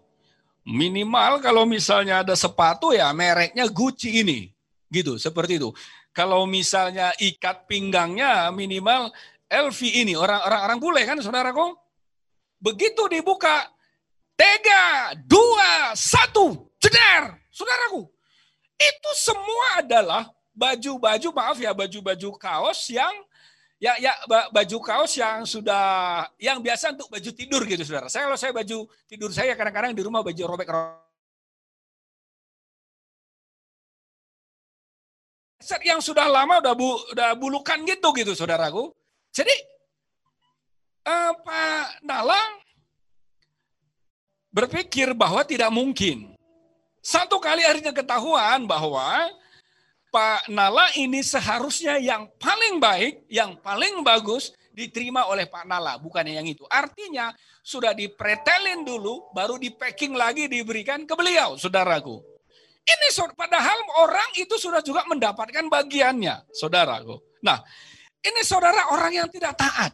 Minimal 0.69 1.41
kalau 1.41 1.65
misalnya 1.65 2.21
ada 2.21 2.37
sepatu 2.37 2.93
ya 2.93 3.09
mereknya 3.17 3.65
Gucci 3.65 4.21
ini. 4.21 4.53
Gitu, 4.93 5.17
seperti 5.17 5.57
itu. 5.57 5.73
Kalau 6.17 6.49
misalnya 6.49 7.13
ikat 7.21 7.69
pinggangnya 7.69 8.49
minimal 8.49 9.13
LV 9.53 9.81
ini, 9.85 10.17
orang-orang 10.17 10.61
orang 10.65 10.79
bule 10.81 11.03
kan 11.05 11.21
saudaraku? 11.21 11.77
Begitu 12.57 13.05
dibuka, 13.13 13.69
tiga, 14.33 15.13
dua, 15.29 15.93
satu, 15.93 16.73
ceder, 16.81 17.37
saudaraku. 17.53 18.09
Itu 18.81 19.11
semua 19.13 19.85
adalah 19.85 20.33
baju-baju, 20.57 21.29
maaf 21.37 21.61
ya, 21.61 21.77
baju-baju 21.77 22.29
kaos 22.41 22.89
yang 22.89 23.13
ya 23.77 23.93
ya 24.01 24.17
baju 24.49 24.77
kaos 24.81 25.13
yang 25.21 25.45
sudah 25.45 26.25
yang 26.41 26.65
biasa 26.65 26.97
untuk 26.97 27.13
baju 27.13 27.31
tidur 27.37 27.61
gitu 27.69 27.85
saudara. 27.85 28.09
Saya 28.09 28.25
kalau 28.25 28.41
saya 28.41 28.57
baju 28.57 28.89
tidur 29.05 29.29
saya 29.37 29.53
kadang-kadang 29.53 29.93
di 29.93 30.01
rumah 30.01 30.25
baju 30.25 30.43
robek-robek 30.49 31.06
yang 35.83 36.01
sudah 36.01 36.27
lama 36.31 36.63
udah 36.63 36.75
bu, 36.75 36.89
udah 37.13 37.35
bulukan 37.35 37.83
gitu 37.83 38.15
gitu 38.15 38.33
saudaraku. 38.39 38.95
Jadi 39.35 39.53
eh, 41.07 41.33
Pak 41.43 42.07
Nalang 42.07 42.63
berpikir 44.57 45.13
bahwa 45.13 45.45
tidak 45.45 45.69
mungkin. 45.69 46.33
Satu 47.05 47.39
kali 47.39 47.63
akhirnya 47.63 47.95
ketahuan 47.95 48.67
bahwa 48.67 49.31
Pak 50.11 50.49
Nala 50.49 50.89
ini 50.97 51.21
seharusnya 51.21 52.01
yang 52.01 52.27
paling 52.41 52.81
baik, 52.81 53.29
yang 53.29 53.55
paling 53.61 54.01
bagus 54.01 54.57
diterima 54.73 55.29
oleh 55.29 55.45
Pak 55.45 55.69
Nala, 55.69 56.01
bukan 56.01 56.25
yang 56.25 56.49
itu. 56.49 56.65
Artinya 56.73 57.37
sudah 57.61 57.93
dipretelin 57.93 58.81
dulu, 58.81 59.29
baru 59.37 59.61
di 59.61 59.71
packing 59.71 60.17
lagi 60.17 60.49
diberikan 60.49 61.05
ke 61.05 61.13
beliau, 61.13 61.61
saudaraku. 61.61 62.36
Ini 62.87 63.09
padahal 63.35 63.79
orang 64.07 64.31
itu 64.39 64.55
sudah 64.55 64.79
juga 64.79 65.03
mendapatkan 65.11 65.67
bagiannya, 65.67 66.47
saudaraku. 66.55 67.19
Nah, 67.43 67.59
ini 68.23 68.47
saudara 68.47 68.95
orang 68.95 69.11
yang 69.11 69.29
tidak 69.31 69.59
taat. 69.59 69.91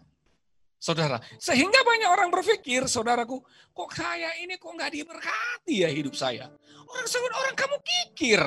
Saudara, 0.77 1.17
sehingga 1.39 1.81
banyak 1.87 2.11
orang 2.11 2.29
berpikir, 2.29 2.85
saudaraku, 2.91 3.41
kok 3.73 3.91
kaya 3.97 4.35
ini 4.45 4.59
kok 4.59 4.75
nggak 4.77 4.93
diberkati 4.93 5.87
ya 5.87 5.89
hidup 5.89 6.13
saya. 6.13 6.51
Orang 6.85 7.07
sebut 7.09 7.33
orang 7.33 7.55
kamu 7.57 7.77
kikir. 7.81 8.43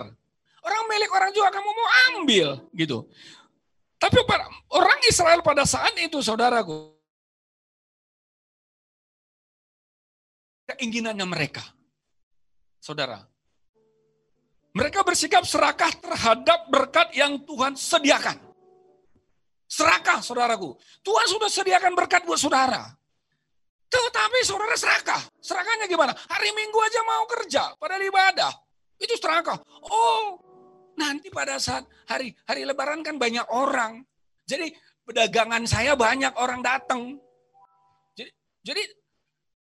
Orang 0.65 0.83
milik 0.89 1.09
orang 1.09 1.31
juga 1.33 1.49
kamu 1.53 1.69
mau 1.71 1.89
ambil 2.11 2.47
gitu. 2.75 3.07
Tapi 3.97 4.19
orang 4.69 4.99
Israel 5.07 5.41
pada 5.41 5.63
saat 5.63 5.95
itu 5.97 6.19
saudaraku, 6.21 6.93
keinginannya 10.69 11.25
mereka. 11.25 11.63
Saudara, 12.83 13.23
mereka 14.75 15.07
bersikap 15.07 15.47
serakah 15.47 15.87
terhadap 16.03 16.67
berkat 16.67 17.07
yang 17.15 17.39
Tuhan 17.47 17.79
sediakan. 17.79 18.35
Serakah, 19.65 20.19
saudaraku. 20.19 20.75
Tuhan 20.99 21.25
sudah 21.31 21.47
sediakan 21.47 21.95
berkat 21.95 22.27
buat 22.27 22.35
saudara. 22.35 22.83
Tetapi 23.87 24.39
saudara 24.43 24.75
serakah. 24.75 25.21
Serakahnya 25.39 25.87
gimana? 25.87 26.11
Hari 26.11 26.51
Minggu 26.51 26.75
aja 26.83 27.01
mau 27.07 27.23
kerja, 27.23 27.71
pada 27.79 27.95
ibadah. 27.95 28.51
Itu 28.99 29.15
serakah. 29.15 29.55
Oh, 29.87 30.43
nanti 30.99 31.31
pada 31.31 31.55
saat 31.55 31.87
hari 32.11 32.35
hari 32.43 32.67
Lebaran 32.67 32.99
kan 32.99 33.15
banyak 33.15 33.47
orang. 33.55 34.03
Jadi 34.43 34.75
pedagangan 35.07 35.63
saya 35.63 35.95
banyak 35.95 36.35
orang 36.35 36.59
datang. 36.59 37.15
Jadi, 38.11 38.31
jadi 38.59 38.83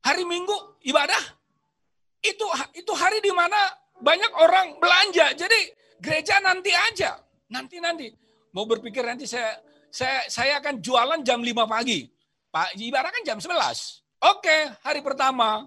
hari 0.06 0.30
Minggu 0.30 0.82
ibadah 0.86 1.42
itu 2.22 2.46
itu 2.78 2.92
hari 2.94 3.18
di 3.26 3.34
mana 3.34 3.58
banyak 4.02 4.32
orang 4.36 4.68
belanja. 4.82 5.34
Jadi 5.38 5.60
gereja 6.02 6.42
nanti 6.42 6.74
aja. 6.74 7.22
Nanti-nanti. 7.50 8.10
Mau 8.52 8.68
berpikir 8.68 9.06
nanti 9.06 9.30
saya 9.30 9.56
saya 9.88 10.28
saya 10.28 10.54
akan 10.60 10.84
jualan 10.84 11.20
jam 11.24 11.40
5 11.40 11.66
pagi. 11.70 12.10
Pak 12.52 12.76
ibarat 12.76 13.16
kan 13.16 13.24
jam 13.24 13.40
11. 13.40 14.04
Oke, 14.22 14.58
hari 14.84 15.00
pertama 15.02 15.66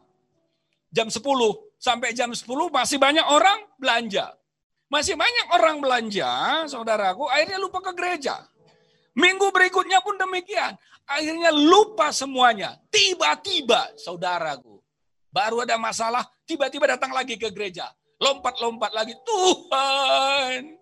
jam 0.93 1.09
10 1.09 1.19
sampai 1.81 2.13
jam 2.13 2.31
10 2.31 2.45
masih 2.71 3.01
banyak 3.01 3.25
orang 3.25 3.67
belanja. 3.81 4.37
Masih 4.93 5.19
banyak 5.19 5.47
orang 5.51 5.83
belanja, 5.83 6.31
saudaraku, 6.71 7.27
akhirnya 7.27 7.59
lupa 7.59 7.83
ke 7.83 7.93
gereja. 7.99 8.47
Minggu 9.19 9.51
berikutnya 9.51 9.99
pun 10.05 10.15
demikian. 10.15 10.77
Akhirnya 11.03 11.51
lupa 11.51 12.15
semuanya. 12.15 12.79
Tiba-tiba, 12.95 13.91
saudaraku, 13.99 14.79
baru 15.35 15.67
ada 15.67 15.75
masalah, 15.81 16.23
tiba-tiba 16.47 16.95
datang 16.95 17.11
lagi 17.11 17.35
ke 17.35 17.51
gereja. 17.51 17.91
Lompat-lompat 18.21 18.91
lagi, 18.95 19.15
Tuhan. 19.23 20.79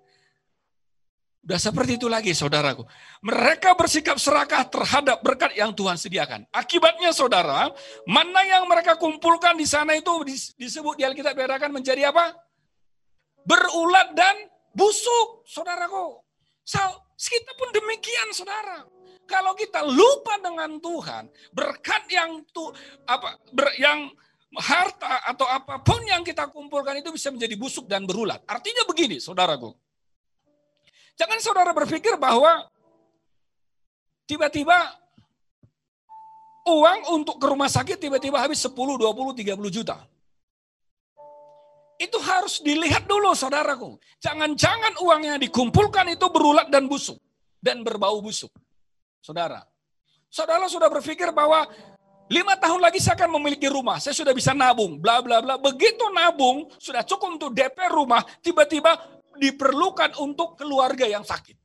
Udah 1.42 1.58
seperti 1.58 1.98
itu 1.98 2.06
lagi 2.06 2.30
saudaraku. 2.30 2.86
Mereka 3.26 3.74
bersikap 3.74 4.14
serakah 4.14 4.62
terhadap 4.70 5.26
berkat 5.26 5.50
yang 5.58 5.74
Tuhan 5.74 5.98
sediakan. 5.98 6.46
Akibatnya 6.54 7.10
saudara, 7.10 7.66
mana 8.06 8.46
yang 8.46 8.70
mereka 8.70 8.94
kumpulkan 8.94 9.58
di 9.58 9.66
sana 9.66 9.98
itu 9.98 10.22
disebut 10.54 10.94
di 10.94 11.02
Alkitab 11.02 11.34
bedakan 11.34 11.74
menjadi 11.74 12.14
apa? 12.14 12.30
Berulat 13.42 14.14
dan 14.14 14.46
busuk, 14.70 15.42
saudaraku. 15.42 16.22
Kita 17.18 17.54
pun 17.58 17.74
demikian, 17.74 18.30
saudara. 18.30 18.86
Kalau 19.26 19.58
kita 19.58 19.82
lupa 19.82 20.38
dengan 20.38 20.78
Tuhan, 20.78 21.26
berkat 21.54 22.06
yang 22.10 22.42
tu 22.54 22.70
apa 23.06 23.38
ber, 23.50 23.70
yang 23.82 24.10
harta 24.61 25.25
atau 25.32 25.49
apa 25.49 25.80
pun 25.80 26.04
yang 26.04 26.21
kita 26.21 26.49
kumpulkan 26.52 27.00
itu 27.00 27.09
bisa 27.09 27.32
menjadi 27.32 27.56
busuk 27.56 27.88
dan 27.88 28.04
berulat. 28.04 28.44
Artinya 28.44 28.85
begini, 28.85 29.16
saudaraku. 29.16 29.73
Jangan 31.16 31.38
saudara 31.40 31.73
berpikir 31.73 32.16
bahwa 32.21 32.68
tiba-tiba 34.28 34.76
uang 36.68 37.00
untuk 37.16 37.37
ke 37.40 37.47
rumah 37.49 37.68
sakit 37.68 37.99
tiba-tiba 38.00 38.40
habis 38.40 38.61
10, 38.61 38.73
20, 38.76 39.00
30 39.00 39.71
juta. 39.73 39.97
Itu 42.00 42.18
harus 42.18 42.59
dilihat 42.59 43.06
dulu 43.06 43.30
saudaraku. 43.32 43.94
Jangan-jangan 44.18 44.99
uang 44.99 45.23
yang 45.23 45.38
dikumpulkan 45.38 46.11
itu 46.11 46.26
berulat 46.35 46.66
dan 46.66 46.90
busuk. 46.90 47.21
Dan 47.62 47.87
berbau 47.87 48.18
busuk. 48.18 48.50
Saudara. 49.23 49.62
Saudara 50.26 50.66
sudah 50.66 50.90
berpikir 50.90 51.30
bahwa 51.30 51.62
lima 52.32 52.56
tahun 52.56 52.80
lagi 52.80 52.96
saya 52.96 53.20
akan 53.20 53.36
memiliki 53.36 53.68
rumah. 53.68 54.00
Saya 54.00 54.16
sudah 54.16 54.32
bisa 54.32 54.56
nabung. 54.56 54.96
Bla 54.96 55.20
bla 55.20 55.44
bla. 55.44 55.60
Begitu 55.60 56.08
nabung, 56.08 56.64
sudah 56.80 57.04
cukup 57.04 57.36
untuk 57.36 57.50
DP 57.52 57.76
rumah. 57.92 58.24
Tiba-tiba 58.40 58.96
diperlukan 59.36 60.16
untuk 60.24 60.56
keluarga 60.56 61.04
yang 61.04 61.22
sakit. 61.22 61.60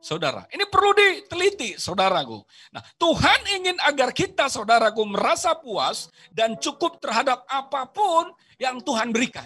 Saudara, 0.00 0.48
ini 0.56 0.64
perlu 0.64 0.96
diteliti, 0.96 1.76
saudaraku. 1.76 2.40
Nah, 2.72 2.80
Tuhan 2.96 3.40
ingin 3.60 3.76
agar 3.84 4.16
kita, 4.16 4.48
saudaraku, 4.48 5.04
merasa 5.04 5.52
puas 5.52 6.08
dan 6.32 6.56
cukup 6.56 6.96
terhadap 7.04 7.44
apa 7.44 7.84
pun 7.84 8.32
yang 8.56 8.80
Tuhan 8.80 9.12
berikan. 9.12 9.44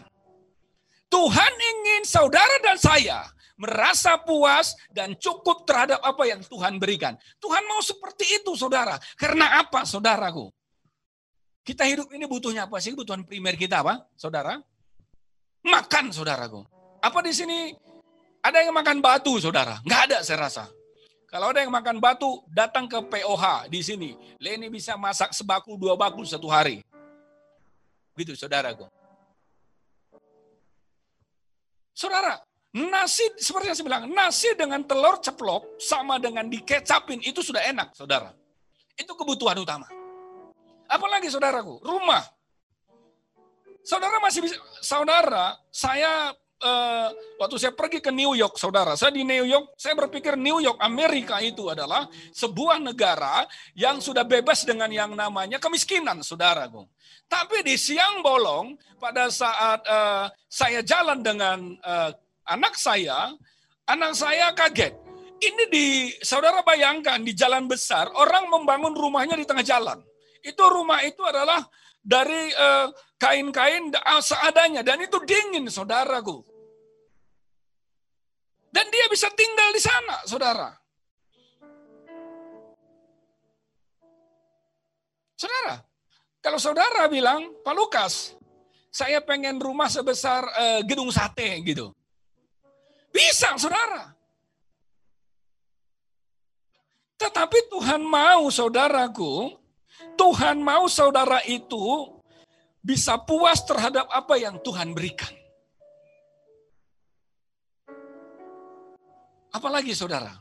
Tuhan 1.10 1.52
ingin 1.58 2.02
saudara 2.06 2.54
dan 2.62 2.78
saya 2.78 3.26
merasa 3.54 4.18
puas 4.18 4.74
dan 4.90 5.14
cukup 5.14 5.62
terhadap 5.62 6.02
apa 6.02 6.22
yang 6.26 6.42
Tuhan 6.42 6.78
berikan. 6.78 7.14
Tuhan 7.38 7.62
mau 7.66 7.80
seperti 7.80 8.42
itu, 8.42 8.54
saudara. 8.58 8.98
Karena 9.14 9.62
apa, 9.62 9.86
saudaraku? 9.86 10.50
Kita 11.64 11.88
hidup 11.88 12.12
ini 12.12 12.28
butuhnya 12.28 12.68
apa 12.68 12.76
sih? 12.82 12.92
Kebutuhan 12.92 13.24
primer 13.24 13.56
kita 13.56 13.80
apa, 13.80 14.04
saudara? 14.18 14.60
Makan, 15.64 16.12
saudaraku. 16.12 16.60
Apa 17.00 17.24
di 17.24 17.32
sini 17.32 17.72
ada 18.44 18.60
yang 18.60 18.76
makan 18.76 19.00
batu, 19.00 19.40
saudara? 19.40 19.80
Nggak 19.80 20.00
ada, 20.12 20.18
saya 20.20 20.44
rasa. 20.44 20.64
Kalau 21.32 21.50
ada 21.50 21.64
yang 21.64 21.72
makan 21.72 21.98
batu, 21.98 22.44
datang 22.52 22.86
ke 22.86 23.00
POH 23.00 23.66
di 23.72 23.80
sini. 23.80 24.10
Leni 24.38 24.70
bisa 24.70 24.94
masak 24.94 25.32
sebaku 25.32 25.74
dua 25.74 25.96
baku 25.96 26.22
satu 26.22 26.46
hari. 26.46 26.84
Gitu, 28.14 28.36
saudaraku. 28.38 28.86
Saudara, 31.94 32.38
nasi 32.74 33.22
seperti 33.38 33.70
yang 33.70 33.76
saya 33.78 33.86
bilang, 33.86 34.04
nasi 34.10 34.50
dengan 34.58 34.82
telur 34.82 35.22
ceplok 35.22 35.78
sama 35.78 36.18
dengan 36.18 36.50
dikecapin 36.50 37.22
itu 37.22 37.38
sudah 37.38 37.62
enak, 37.70 37.94
saudara. 37.94 38.34
Itu 38.98 39.14
kebutuhan 39.14 39.54
utama. 39.62 39.86
Apalagi 40.90 41.30
saudaraku, 41.30 41.78
rumah. 41.86 42.22
Saudara 43.84 44.18
masih 44.18 44.42
bisa, 44.42 44.56
saudara, 44.80 45.54
saya 45.68 46.32
uh, 46.64 47.08
waktu 47.36 47.56
saya 47.60 47.72
pergi 47.76 48.00
ke 48.00 48.08
New 48.08 48.32
York, 48.32 48.56
saudara, 48.56 48.96
saya 48.96 49.12
di 49.12 49.22
New 49.22 49.44
York, 49.44 49.76
saya 49.76 49.92
berpikir 49.94 50.34
New 50.40 50.58
York, 50.58 50.80
Amerika 50.80 51.38
itu 51.44 51.68
adalah 51.68 52.08
sebuah 52.32 52.80
negara 52.80 53.44
yang 53.76 54.00
sudah 54.00 54.24
bebas 54.24 54.64
dengan 54.64 54.88
yang 54.88 55.12
namanya 55.12 55.60
kemiskinan, 55.60 56.24
saudaraku. 56.24 56.88
Tapi 57.28 57.64
di 57.64 57.76
siang 57.76 58.24
bolong, 58.24 58.76
pada 58.96 59.28
saat 59.28 59.84
uh, 59.84 60.26
saya 60.48 60.80
jalan 60.80 61.20
dengan 61.20 61.76
uh, 61.84 62.10
anak 62.48 62.76
saya, 62.76 63.32
anak 63.88 64.12
saya 64.16 64.52
kaget. 64.52 64.94
Ini 65.40 65.64
di, 65.68 65.86
saudara 66.24 66.64
bayangkan, 66.64 67.20
di 67.20 67.36
jalan 67.36 67.68
besar, 67.68 68.08
orang 68.16 68.48
membangun 68.48 68.96
rumahnya 68.96 69.36
di 69.36 69.44
tengah 69.44 69.66
jalan. 69.66 70.00
Itu 70.40 70.64
rumah 70.68 71.04
itu 71.04 71.20
adalah 71.24 71.60
dari 72.04 72.52
kain-kain 73.16 73.88
uh, 73.96 74.20
seadanya 74.20 74.84
dan 74.84 75.00
itu 75.00 75.16
dingin 75.24 75.68
saudaraku. 75.72 76.44
Dan 78.68 78.90
dia 78.90 79.06
bisa 79.08 79.30
tinggal 79.32 79.70
di 79.72 79.80
sana, 79.80 80.16
saudara. 80.26 80.68
Saudara, 85.34 85.76
kalau 86.40 86.58
saudara 86.60 87.06
bilang, 87.08 87.54
Pak 87.62 87.74
Lukas, 87.74 88.36
saya 88.90 89.22
pengen 89.22 89.58
rumah 89.58 89.88
sebesar 89.88 90.44
uh, 90.44 90.80
gedung 90.86 91.10
sate 91.10 91.62
gitu. 91.64 91.94
Bisa, 93.14 93.54
saudara. 93.54 94.10
Tetapi 97.14 97.58
Tuhan 97.70 98.02
mau, 98.02 98.50
saudaraku, 98.50 99.54
Tuhan 100.18 100.58
mau 100.58 100.90
saudara 100.90 101.38
itu 101.46 102.10
bisa 102.82 103.14
puas 103.22 103.62
terhadap 103.62 104.10
apa 104.10 104.34
yang 104.34 104.58
Tuhan 104.58 104.90
berikan. 104.90 105.30
Apalagi 109.54 109.94
saudara? 109.94 110.34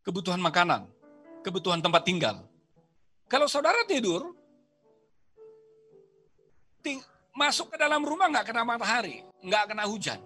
Kebutuhan 0.00 0.40
makanan, 0.40 0.88
kebutuhan 1.44 1.84
tempat 1.84 2.02
tinggal. 2.08 2.40
Kalau 3.28 3.44
saudara 3.44 3.84
tidur, 3.84 4.32
ting 6.80 7.04
masuk 7.36 7.74
ke 7.74 7.76
dalam 7.76 8.00
rumah 8.00 8.32
nggak 8.32 8.48
kena 8.48 8.64
matahari, 8.64 9.20
nggak 9.44 9.76
kena 9.76 9.84
hujan. 9.84 10.22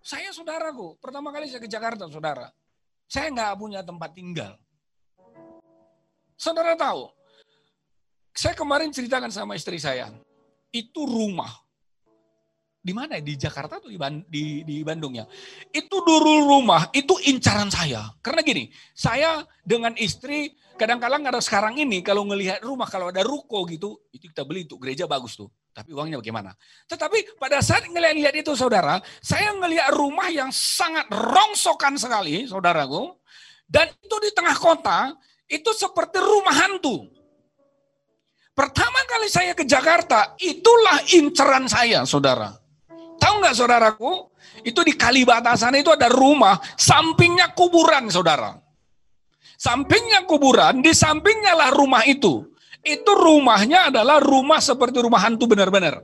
Saya 0.00 0.32
saudaraku, 0.32 0.96
pertama 0.96 1.28
kali 1.28 1.48
saya 1.48 1.60
ke 1.60 1.68
Jakarta, 1.68 2.08
saudara. 2.08 2.48
Saya 3.04 3.28
nggak 3.28 3.52
punya 3.60 3.80
tempat 3.84 4.10
tinggal. 4.16 4.56
Saudara 6.40 6.72
tahu, 6.72 7.12
saya 8.32 8.56
kemarin 8.56 8.88
ceritakan 8.88 9.28
sama 9.28 9.60
istri 9.60 9.76
saya, 9.76 10.08
itu 10.72 11.04
rumah. 11.04 11.52
Di 12.80 12.96
mana? 12.96 13.20
Di 13.20 13.36
Jakarta 13.36 13.76
atau 13.76 13.92
di, 13.92 14.00
di, 14.24 14.64
di 14.64 14.76
Bandung 14.80 15.12
ya? 15.12 15.28
Itu 15.68 16.00
dulu 16.00 16.48
rumah 16.48 16.88
itu 16.96 17.12
incaran 17.28 17.68
saya. 17.68 18.08
Karena 18.24 18.40
gini 18.40 18.72
saya 18.96 19.44
dengan 19.60 19.92
istri 20.00 20.56
kadang-kadang 20.80 21.28
ada 21.28 21.44
sekarang 21.44 21.76
ini 21.76 22.00
kalau 22.00 22.24
ngelihat 22.24 22.64
rumah 22.64 22.88
kalau 22.88 23.12
ada 23.12 23.20
ruko 23.20 23.68
gitu 23.68 24.00
itu 24.16 24.32
kita 24.32 24.48
beli 24.48 24.64
untuk 24.64 24.80
gereja 24.80 25.04
bagus 25.04 25.36
tuh 25.36 25.52
tapi 25.70 25.94
uangnya 25.94 26.18
bagaimana 26.18 26.52
tetapi 26.90 27.38
pada 27.38 27.62
saat 27.62 27.86
ngelihat-lihat 27.86 28.34
itu 28.34 28.52
saudara 28.58 28.98
saya 29.22 29.54
ngelihat 29.54 29.94
rumah 29.94 30.28
yang 30.28 30.50
sangat 30.50 31.06
rongsokan 31.10 31.96
sekali 31.96 32.44
saudaraku 32.46 33.14
dan 33.70 33.86
itu 34.02 34.16
di 34.18 34.30
tengah 34.34 34.56
kota 34.58 35.14
itu 35.50 35.70
seperti 35.74 36.18
rumah 36.18 36.54
hantu 36.66 37.20
Pertama 38.60 39.00
kali 39.08 39.32
saya 39.32 39.56
ke 39.56 39.64
Jakarta, 39.64 40.36
itulah 40.36 41.00
inceran 41.16 41.64
saya, 41.64 42.04
saudara. 42.04 42.52
Tahu 43.16 43.34
nggak 43.40 43.56
saudaraku? 43.56 44.28
Itu 44.60 44.84
di 44.84 44.92
Kalibata 44.92 45.56
sana 45.56 45.80
itu 45.80 45.88
ada 45.88 46.12
rumah, 46.12 46.60
sampingnya 46.76 47.56
kuburan 47.56 48.12
saudara. 48.12 48.52
Sampingnya 49.56 50.28
kuburan, 50.28 50.84
di 50.84 50.92
sampingnya 50.92 51.56
lah 51.56 51.72
rumah 51.72 52.04
itu. 52.04 52.52
Itu 52.80 53.12
rumahnya 53.12 53.92
adalah 53.92 54.20
rumah 54.20 54.58
seperti 54.58 55.04
rumah 55.04 55.20
hantu 55.20 55.44
benar-benar. 55.44 56.00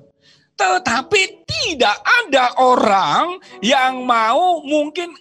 Tetapi 0.56 1.44
tidak 1.44 1.96
ada 2.24 2.56
orang 2.60 3.40
yang 3.60 4.04
mau 4.04 4.64
mungkin 4.64 5.12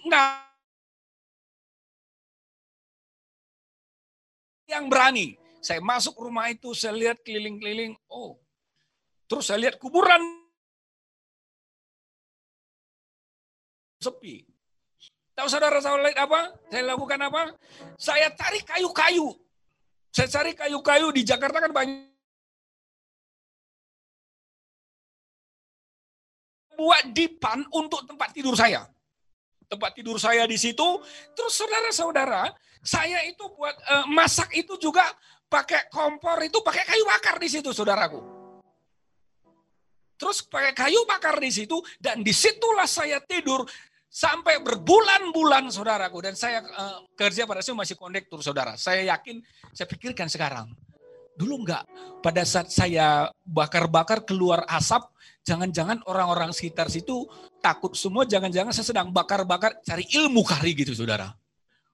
yang 4.68 4.88
berani. 4.88 5.36
Saya 5.60 5.82
masuk 5.82 6.16
rumah 6.20 6.46
itu, 6.48 6.72
saya 6.72 6.94
lihat 6.94 7.20
keliling-keliling, 7.26 7.98
oh. 8.06 8.38
Terus 9.26 9.50
saya 9.50 9.58
lihat 9.66 9.82
kuburan 9.82 10.22
sepi. 13.98 14.46
Tahu 15.34 15.48
saudara 15.50 15.82
saya 15.82 16.00
lihat 16.00 16.16
apa? 16.16 16.54
Saya 16.70 16.82
lakukan 16.94 17.20
apa? 17.20 17.42
Saya 17.98 18.30
cari 18.32 18.62
kayu-kayu. 18.62 19.34
Saya 20.16 20.32
cari 20.32 20.56
kayu-kayu 20.56 21.12
di 21.12 21.28
Jakarta 21.28 21.60
kan 21.60 21.76
banyak. 21.76 22.08
Buat 26.72 27.12
dipan 27.12 27.68
untuk 27.68 28.08
tempat 28.08 28.32
tidur 28.32 28.56
saya. 28.56 28.88
Tempat 29.68 29.92
tidur 29.92 30.16
saya 30.16 30.48
di 30.48 30.56
situ. 30.56 31.04
Terus 31.36 31.52
saudara-saudara, 31.52 32.48
saya 32.80 33.28
itu 33.28 33.44
buat 33.60 33.76
uh, 33.76 34.08
masak 34.08 34.56
itu 34.56 34.80
juga 34.80 35.04
pakai 35.52 35.92
kompor 35.92 36.40
itu 36.48 36.64
pakai 36.64 36.88
kayu 36.88 37.04
bakar 37.04 37.36
di 37.36 37.52
situ, 37.52 37.76
saudaraku. 37.76 38.24
Terus 40.16 40.40
pakai 40.48 40.72
kayu 40.72 41.04
bakar 41.04 41.36
di 41.36 41.52
situ 41.52 41.76
dan 42.00 42.24
di 42.24 42.32
situlah 42.32 42.88
saya 42.88 43.20
tidur 43.20 43.68
sampai 44.16 44.64
berbulan-bulan 44.64 45.68
saudaraku 45.68 46.24
dan 46.24 46.32
saya 46.32 46.64
uh, 46.64 47.04
kerja 47.12 47.44
pada 47.44 47.60
saat 47.60 47.76
masih 47.76 48.00
kondektur 48.00 48.40
saudara. 48.40 48.72
Saya 48.80 49.04
yakin, 49.12 49.44
saya 49.76 49.84
pikirkan 49.84 50.32
sekarang. 50.32 50.72
Dulu 51.36 51.68
enggak, 51.68 51.84
pada 52.24 52.40
saat 52.48 52.72
saya 52.72 53.28
bakar-bakar 53.44 54.24
keluar 54.24 54.64
asap, 54.72 55.04
jangan-jangan 55.44 56.00
orang-orang 56.08 56.48
sekitar 56.56 56.88
situ 56.88 57.28
takut 57.60 57.92
semua, 57.92 58.24
jangan-jangan 58.24 58.72
saya 58.72 58.88
sedang 58.88 59.12
bakar-bakar 59.12 59.84
cari 59.84 60.08
ilmu 60.16 60.40
kali 60.40 60.72
gitu 60.72 60.96
saudara. 60.96 61.28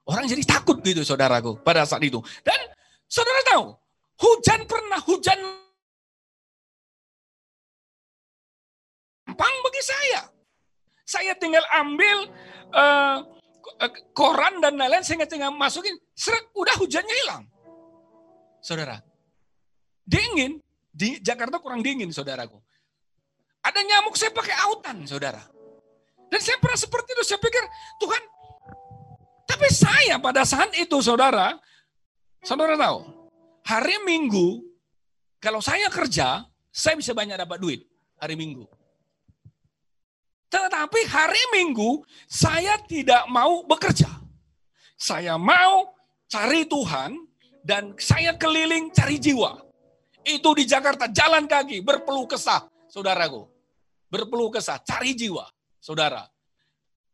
Orang 0.07 0.31
jadi 0.31 0.47
takut 0.47 0.79
gitu 0.79 1.03
saudaraku 1.03 1.59
pada 1.67 1.83
saat 1.83 2.07
itu. 2.07 2.23
Dan 2.47 2.71
saudara 3.11 3.43
tahu, 3.51 3.75
hujan 4.23 4.63
pernah 4.71 5.03
hujan 5.03 5.39
gampang 9.27 9.55
bagi 9.67 9.83
saya. 9.83 10.32
Saya 11.13 11.37
tinggal 11.37 11.61
ambil 11.77 12.33
uh, 12.73 13.21
koran 14.17 14.65
dan 14.65 14.81
lain-lain, 14.81 15.05
saya 15.05 15.29
tinggal 15.29 15.53
masukin, 15.53 15.93
seret, 16.17 16.49
udah 16.57 16.73
hujannya 16.81 17.13
hilang. 17.13 17.45
Saudara, 18.65 18.97
dingin, 20.09 20.57
di 20.89 21.21
Jakarta 21.21 21.61
kurang 21.61 21.85
dingin 21.85 22.09
saudaraku. 22.09 22.57
Ada 23.61 23.85
nyamuk 23.85 24.17
saya 24.17 24.33
pakai 24.33 24.57
autan 24.65 25.05
saudara. 25.05 25.45
Dan 26.33 26.41
saya 26.41 26.57
pernah 26.57 26.81
seperti 26.81 27.13
itu, 27.13 27.25
saya 27.29 27.41
pikir, 27.45 27.61
Tuhan, 28.01 28.23
tapi 29.45 29.69
saya 29.69 30.17
pada 30.17 30.49
saat 30.49 30.73
itu 30.81 30.97
saudara, 31.05 31.61
saudara 32.41 32.73
tahu, 32.81 33.05
hari 33.69 34.01
Minggu, 34.09 34.65
kalau 35.37 35.61
saya 35.61 35.93
kerja, 35.93 36.49
saya 36.73 36.97
bisa 36.97 37.13
banyak 37.13 37.37
dapat 37.37 37.61
duit 37.61 37.85
hari 38.17 38.33
Minggu. 38.33 38.65
Tetapi 40.53 41.01
hari 41.09 41.41
Minggu 41.57 42.05
saya 42.29 42.77
tidak 42.85 43.25
mau 43.33 43.65
bekerja. 43.65 44.09
Saya 45.01 45.41
mau 45.41 45.97
cari 46.29 46.69
Tuhan 46.69 47.17
dan 47.65 47.97
saya 47.97 48.37
keliling 48.37 48.93
cari 48.93 49.17
jiwa. 49.17 49.65
Itu 50.23 50.53
di 50.55 50.69
Jakarta 50.69 51.09
jalan 51.09 51.49
kaki 51.49 51.81
berpeluh 51.81 52.29
kesah, 52.29 52.69
saudaraku. 52.87 53.49
Berpeluh 54.13 54.53
kesah, 54.53 54.77
cari 54.85 55.17
jiwa, 55.17 55.49
saudara. 55.81 56.29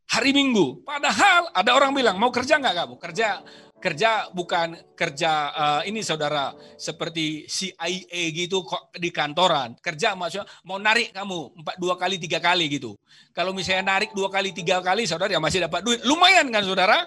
Hari 0.08 0.34
Minggu. 0.34 0.82
Padahal 0.82 1.52
ada 1.54 1.70
orang 1.78 1.94
bilang, 1.94 2.18
mau 2.18 2.34
kerja 2.34 2.58
nggak 2.58 2.74
kamu? 2.74 2.94
Kerja 2.98 3.38
kerja 3.78 4.26
bukan 4.34 4.74
kerja 4.98 5.54
uh, 5.54 5.82
ini 5.86 6.02
saudara 6.02 6.50
seperti 6.74 7.46
CIA 7.46 8.34
gitu 8.34 8.66
kok 8.66 8.90
di 8.98 9.14
kantoran. 9.14 9.78
Kerja 9.78 10.18
maksudnya 10.18 10.46
mau 10.66 10.82
narik 10.82 11.14
kamu 11.14 11.62
empat 11.62 11.74
dua 11.78 11.94
kali 11.94 12.18
tiga 12.18 12.42
kali 12.42 12.66
gitu. 12.66 12.98
Kalau 13.30 13.54
misalnya 13.54 13.98
narik 13.98 14.10
dua 14.12 14.26
kali 14.28 14.50
tiga 14.50 14.82
kali 14.82 15.06
saudara 15.06 15.30
ya 15.30 15.40
masih 15.40 15.62
dapat 15.62 15.86
duit. 15.86 16.02
Lumayan 16.02 16.50
kan 16.50 16.66
saudara? 16.66 17.06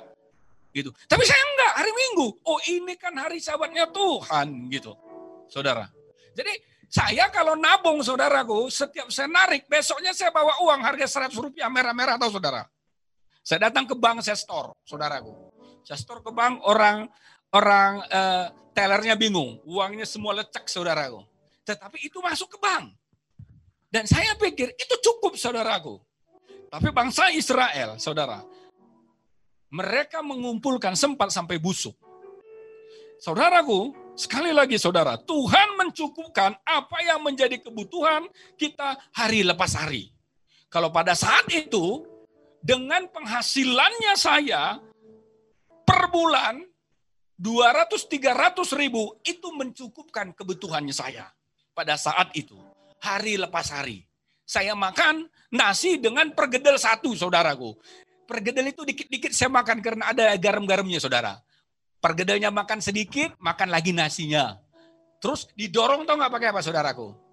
Gitu. 0.72 0.88
Tapi 1.12 1.24
saya 1.28 1.44
enggak 1.44 1.74
hari 1.84 1.92
minggu. 1.92 2.28
Oh 2.48 2.60
ini 2.72 2.94
kan 2.96 3.12
hari 3.20 3.44
sahabatnya 3.44 3.92
Tuhan 3.92 4.72
gitu 4.72 4.96
saudara. 5.52 5.92
Jadi 6.32 6.56
saya 6.88 7.28
kalau 7.28 7.60
nabung 7.60 8.00
saudaraku 8.00 8.72
setiap 8.72 9.12
saya 9.12 9.28
narik 9.28 9.68
besoknya 9.68 10.16
saya 10.16 10.32
bawa 10.32 10.64
uang 10.64 10.82
harga 10.84 11.28
100 11.28 11.36
rupiah 11.36 11.68
merah-merah 11.68 12.16
atau 12.16 12.32
saudara? 12.32 12.64
Saya 13.44 13.68
datang 13.68 13.90
ke 13.90 13.96
bank 13.98 14.24
saya 14.24 14.38
store 14.38 14.78
saudaraku 14.86 15.41
saya 15.86 16.00
store 16.00 16.22
ke 16.22 16.32
bank, 16.34 16.62
orang 16.66 17.10
orang 17.52 18.02
uh, 18.08 18.48
tellernya 18.72 19.20
bingung. 19.20 19.60
Uangnya 19.68 20.08
semua 20.08 20.36
lecek 20.38 20.68
saudaraku. 20.68 21.24
Tetapi 21.68 21.98
itu 22.02 22.18
masuk 22.24 22.56
ke 22.56 22.58
bank. 22.58 22.96
Dan 23.92 24.08
saya 24.08 24.34
pikir 24.40 24.72
itu 24.72 24.96
cukup 25.04 25.36
saudaraku. 25.36 26.00
Tapi 26.72 26.88
bangsa 26.96 27.28
Israel, 27.36 28.00
saudara, 28.00 28.40
mereka 29.68 30.24
mengumpulkan 30.24 30.96
sempat 30.96 31.28
sampai 31.28 31.60
busuk. 31.60 31.92
Saudaraku, 33.20 33.92
sekali 34.16 34.56
lagi 34.56 34.80
saudara, 34.80 35.20
Tuhan 35.20 35.76
mencukupkan 35.76 36.56
apa 36.64 36.98
yang 37.04 37.20
menjadi 37.20 37.60
kebutuhan 37.60 38.26
kita 38.56 38.96
hari 39.12 39.44
lepas 39.44 39.76
hari. 39.76 40.16
Kalau 40.72 40.88
pada 40.88 41.12
saat 41.12 41.46
itu, 41.52 42.08
dengan 42.64 43.04
penghasilannya 43.12 44.16
saya, 44.16 44.80
per 45.86 46.12
bulan 46.14 46.62
200-300 47.42 48.78
ribu 48.78 49.18
itu 49.26 49.50
mencukupkan 49.50 50.30
kebutuhannya 50.38 50.94
saya 50.94 51.26
pada 51.74 51.98
saat 51.98 52.30
itu. 52.38 52.58
Hari 53.02 53.42
lepas 53.42 53.74
hari. 53.74 54.06
Saya 54.46 54.78
makan 54.78 55.26
nasi 55.50 55.98
dengan 55.98 56.30
pergedel 56.38 56.78
satu, 56.78 57.18
saudaraku. 57.18 57.74
Pergedel 58.30 58.70
itu 58.70 58.86
dikit-dikit 58.86 59.34
saya 59.34 59.50
makan 59.50 59.82
karena 59.82 60.14
ada 60.14 60.30
garam-garamnya, 60.38 61.02
saudara. 61.02 61.42
Pergedelnya 61.98 62.54
makan 62.54 62.78
sedikit, 62.78 63.34
makan 63.42 63.74
lagi 63.74 63.90
nasinya. 63.90 64.60
Terus 65.18 65.50
didorong 65.58 66.06
tau 66.06 66.18
nggak 66.18 66.34
pakai 66.34 66.48
apa, 66.54 66.62
saudaraku? 66.62 67.31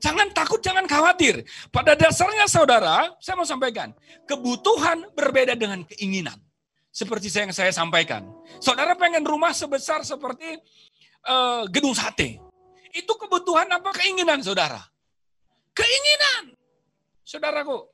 Jangan 0.00 0.28
takut, 0.32 0.60
jangan 0.60 0.84
khawatir. 0.84 1.42
Pada 1.72 1.96
dasarnya 1.96 2.44
saudara, 2.48 3.12
saya 3.20 3.34
mau 3.36 3.48
sampaikan, 3.48 3.92
kebutuhan 4.28 5.08
berbeda 5.16 5.56
dengan 5.56 5.82
keinginan. 5.88 6.36
Seperti 6.92 7.28
yang 7.28 7.52
saya 7.52 7.68
sampaikan. 7.76 8.24
Saudara 8.56 8.96
pengen 8.96 9.20
rumah 9.20 9.52
sebesar 9.52 10.00
seperti 10.00 10.56
uh, 11.28 11.68
gedung 11.68 11.92
sate. 11.92 12.40
Itu 12.96 13.12
kebutuhan 13.20 13.68
apa 13.68 13.92
keinginan 13.92 14.40
saudara? 14.40 14.80
Keinginan. 15.76 16.56
Saudaraku. 17.20 17.84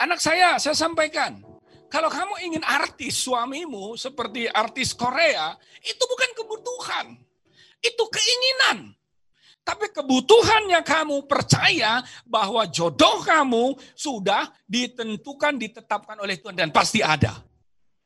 Anak 0.00 0.24
saya, 0.24 0.56
saya 0.56 0.72
sampaikan. 0.72 1.44
Kalau 1.88 2.08
kamu 2.08 2.48
ingin 2.48 2.64
artis 2.64 3.16
suamimu 3.20 3.96
seperti 3.96 4.48
artis 4.48 4.96
Korea, 4.96 5.52
itu 5.84 6.00
bukan 6.04 6.30
kebutuhan. 6.32 7.06
Itu 7.84 8.08
keinginan. 8.08 8.92
Tapi 9.68 9.92
kebutuhannya 9.92 10.80
kamu 10.80 11.28
percaya 11.28 12.00
bahwa 12.24 12.64
jodoh 12.72 13.20
kamu 13.20 13.76
sudah 13.92 14.48
ditentukan, 14.64 15.60
ditetapkan 15.60 16.16
oleh 16.24 16.40
Tuhan 16.40 16.56
dan 16.56 16.72
pasti 16.72 17.04
ada. 17.04 17.36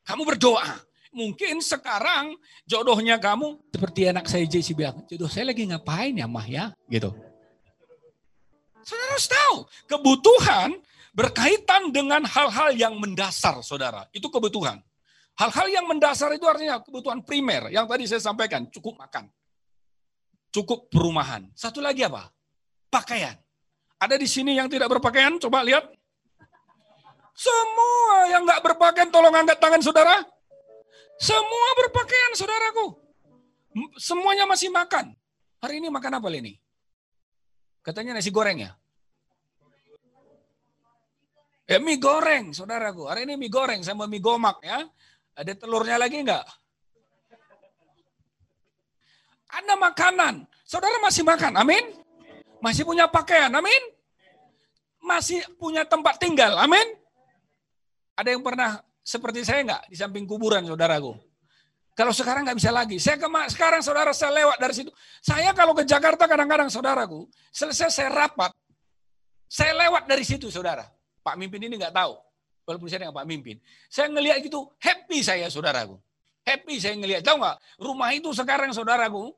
Kamu 0.02 0.26
berdoa. 0.26 0.82
Mungkin 1.14 1.62
sekarang 1.62 2.34
jodohnya 2.66 3.14
kamu 3.22 3.62
seperti 3.70 4.10
anak 4.10 4.26
saya 4.26 4.42
JC 4.42 4.74
bilang, 4.74 5.06
jodoh 5.06 5.30
saya 5.30 5.54
lagi 5.54 5.62
ngapain 5.70 6.10
ya 6.18 6.26
mah 6.26 6.46
ya? 6.50 6.74
Gitu. 6.90 7.14
Saudara 8.82 9.14
harus 9.14 9.28
tahu, 9.30 9.56
kebutuhan 9.86 10.74
berkaitan 11.14 11.94
dengan 11.94 12.26
hal-hal 12.26 12.74
yang 12.74 12.98
mendasar, 12.98 13.62
saudara. 13.62 14.10
Itu 14.10 14.34
kebutuhan. 14.34 14.82
Hal-hal 15.38 15.70
yang 15.70 15.86
mendasar 15.86 16.34
itu 16.34 16.42
artinya 16.42 16.82
kebutuhan 16.82 17.22
primer. 17.22 17.70
Yang 17.70 17.86
tadi 17.86 18.04
saya 18.10 18.22
sampaikan, 18.34 18.66
cukup 18.66 18.98
makan 18.98 19.30
cukup 20.52 20.92
perumahan. 20.92 21.48
Satu 21.56 21.80
lagi 21.80 22.04
apa? 22.04 22.28
Pakaian. 22.92 23.34
Ada 23.96 24.20
di 24.20 24.28
sini 24.28 24.60
yang 24.60 24.68
tidak 24.68 24.92
berpakaian? 24.92 25.40
Coba 25.40 25.64
lihat. 25.64 25.88
Semua 27.32 28.28
yang 28.28 28.44
nggak 28.44 28.60
berpakaian 28.60 29.08
tolong 29.08 29.32
angkat 29.32 29.56
tangan 29.56 29.80
saudara. 29.80 30.20
Semua 31.16 31.68
berpakaian 31.80 32.32
saudaraku. 32.36 32.86
Semuanya 33.96 34.44
masih 34.44 34.68
makan. 34.68 35.16
Hari 35.64 35.80
ini 35.80 35.88
makan 35.88 36.20
apa 36.20 36.28
ini? 36.28 36.60
Katanya 37.80 38.20
nasi 38.20 38.28
goreng 38.28 38.60
ya? 38.60 38.76
Ya 41.64 41.78
mie 41.80 41.96
goreng 41.96 42.52
saudaraku. 42.52 43.08
Hari 43.08 43.24
ini 43.24 43.40
mie 43.40 43.48
goreng 43.48 43.80
sama 43.80 44.04
mie 44.04 44.20
gomak 44.20 44.60
ya. 44.60 44.84
Ada 45.32 45.56
telurnya 45.56 45.96
lagi 45.96 46.20
enggak? 46.20 46.44
Ada 49.52 49.76
makanan. 49.76 50.48
Saudara 50.64 50.96
masih 51.04 51.20
makan, 51.22 51.52
amin. 51.60 51.84
Masih 52.64 52.88
punya 52.88 53.04
pakaian, 53.04 53.52
amin. 53.52 53.82
Masih 55.04 55.44
punya 55.60 55.84
tempat 55.84 56.16
tinggal, 56.16 56.56
amin. 56.56 56.96
Ada 58.16 58.32
yang 58.32 58.40
pernah 58.40 58.80
seperti 59.04 59.44
saya 59.44 59.60
enggak 59.60 59.82
di 59.92 59.96
samping 59.98 60.24
kuburan 60.24 60.64
saudaraku? 60.64 61.12
Kalau 61.92 62.12
sekarang 62.16 62.48
nggak 62.48 62.56
bisa 62.56 62.72
lagi. 62.72 62.96
Saya 62.96 63.20
kema 63.20 63.44
sekarang 63.52 63.84
saudara 63.84 64.16
saya 64.16 64.32
lewat 64.32 64.56
dari 64.56 64.72
situ. 64.72 64.90
Saya 65.20 65.52
kalau 65.52 65.76
ke 65.76 65.84
Jakarta 65.84 66.24
kadang-kadang 66.24 66.72
saudaraku, 66.72 67.28
selesai 67.52 67.92
saya 67.92 68.08
rapat, 68.08 68.48
saya 69.44 69.76
lewat 69.76 70.08
dari 70.08 70.24
situ 70.24 70.48
saudara. 70.48 70.88
Pak 71.20 71.36
Mimpin 71.36 71.60
ini 71.68 71.76
nggak 71.76 71.92
tahu. 71.92 72.16
Walaupun 72.64 72.88
saya 72.88 73.04
dengan 73.04 73.16
Pak 73.20 73.26
Mimpin. 73.28 73.60
Saya 73.92 74.08
ngelihat 74.08 74.40
gitu, 74.40 74.72
happy 74.80 75.20
saya 75.20 75.52
saudaraku. 75.52 76.00
Happy 76.42 76.82
saya 76.82 76.98
ngelihat. 76.98 77.22
Tahu 77.22 77.38
nggak? 77.38 77.56
Rumah 77.78 78.10
itu 78.14 78.30
sekarang 78.34 78.74
saudaraku, 78.74 79.30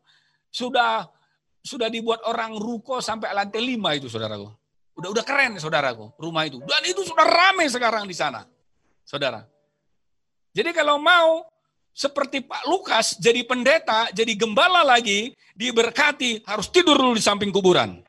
sudah 0.49 1.05
sudah 1.65 1.89
dibuat 1.89 2.21
orang 2.29 2.57
ruko 2.57 3.01
sampai 3.01 3.33
lantai 3.33 3.61
lima 3.65 3.97
itu 3.97 4.09
saudaraku. 4.09 4.53
Udah 4.95 5.09
udah 5.11 5.25
keren 5.25 5.57
saudaraku 5.59 6.13
rumah 6.17 6.47
itu. 6.49 6.61
Dan 6.65 6.85
itu 6.87 7.03
sudah 7.05 7.27
ramai 7.27 7.67
sekarang 7.69 8.05
di 8.09 8.17
sana. 8.17 8.45
Saudara. 9.05 9.45
Jadi 10.55 10.71
kalau 10.71 10.97
mau 11.03 11.45
seperti 11.95 12.43
Pak 12.43 12.67
Lukas 12.67 13.19
jadi 13.23 13.47
pendeta, 13.47 14.11
jadi 14.11 14.35
gembala 14.35 14.83
lagi, 14.83 15.31
diberkati, 15.55 16.43
harus 16.43 16.67
tidur 16.71 16.99
dulu 16.99 17.15
di 17.15 17.23
samping 17.23 17.55
kuburan. 17.55 18.03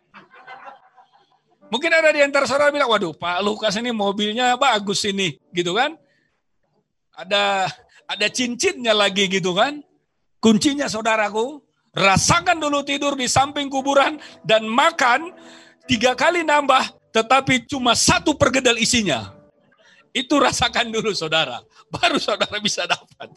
Mungkin 1.69 1.89
ada 1.89 2.13
di 2.13 2.21
antara 2.21 2.45
saudara 2.45 2.69
bilang, 2.69 2.89
waduh 2.89 3.13
Pak 3.13 3.41
Lukas 3.41 3.73
ini 3.77 3.89
mobilnya 3.89 4.53
bagus 4.57 5.05
ini, 5.05 5.37
gitu 5.53 5.73
kan? 5.73 5.97
Ada 7.17 7.69
ada 8.05 8.27
cincinnya 8.29 8.93
lagi 8.93 9.25
gitu 9.29 9.57
kan. 9.57 9.81
Kuncinya 10.41 10.85
saudaraku, 10.85 11.61
rasakan 11.97 12.61
dulu 12.61 12.85
tidur 12.85 13.17
di 13.17 13.25
samping 13.25 13.65
kuburan 13.65 14.21
dan 14.45 14.69
makan 14.69 15.33
tiga 15.89 16.13
kali 16.13 16.45
nambah 16.45 16.85
tetapi 17.09 17.65
cuma 17.65 17.97
satu 17.97 18.37
pergedel 18.37 18.77
isinya. 18.77 19.33
Itu 20.15 20.39
rasakan 20.39 20.91
dulu 20.91 21.11
saudara, 21.11 21.59
baru 21.91 22.21
saudara 22.21 22.59
bisa 22.61 22.87
dapat. 22.87 23.31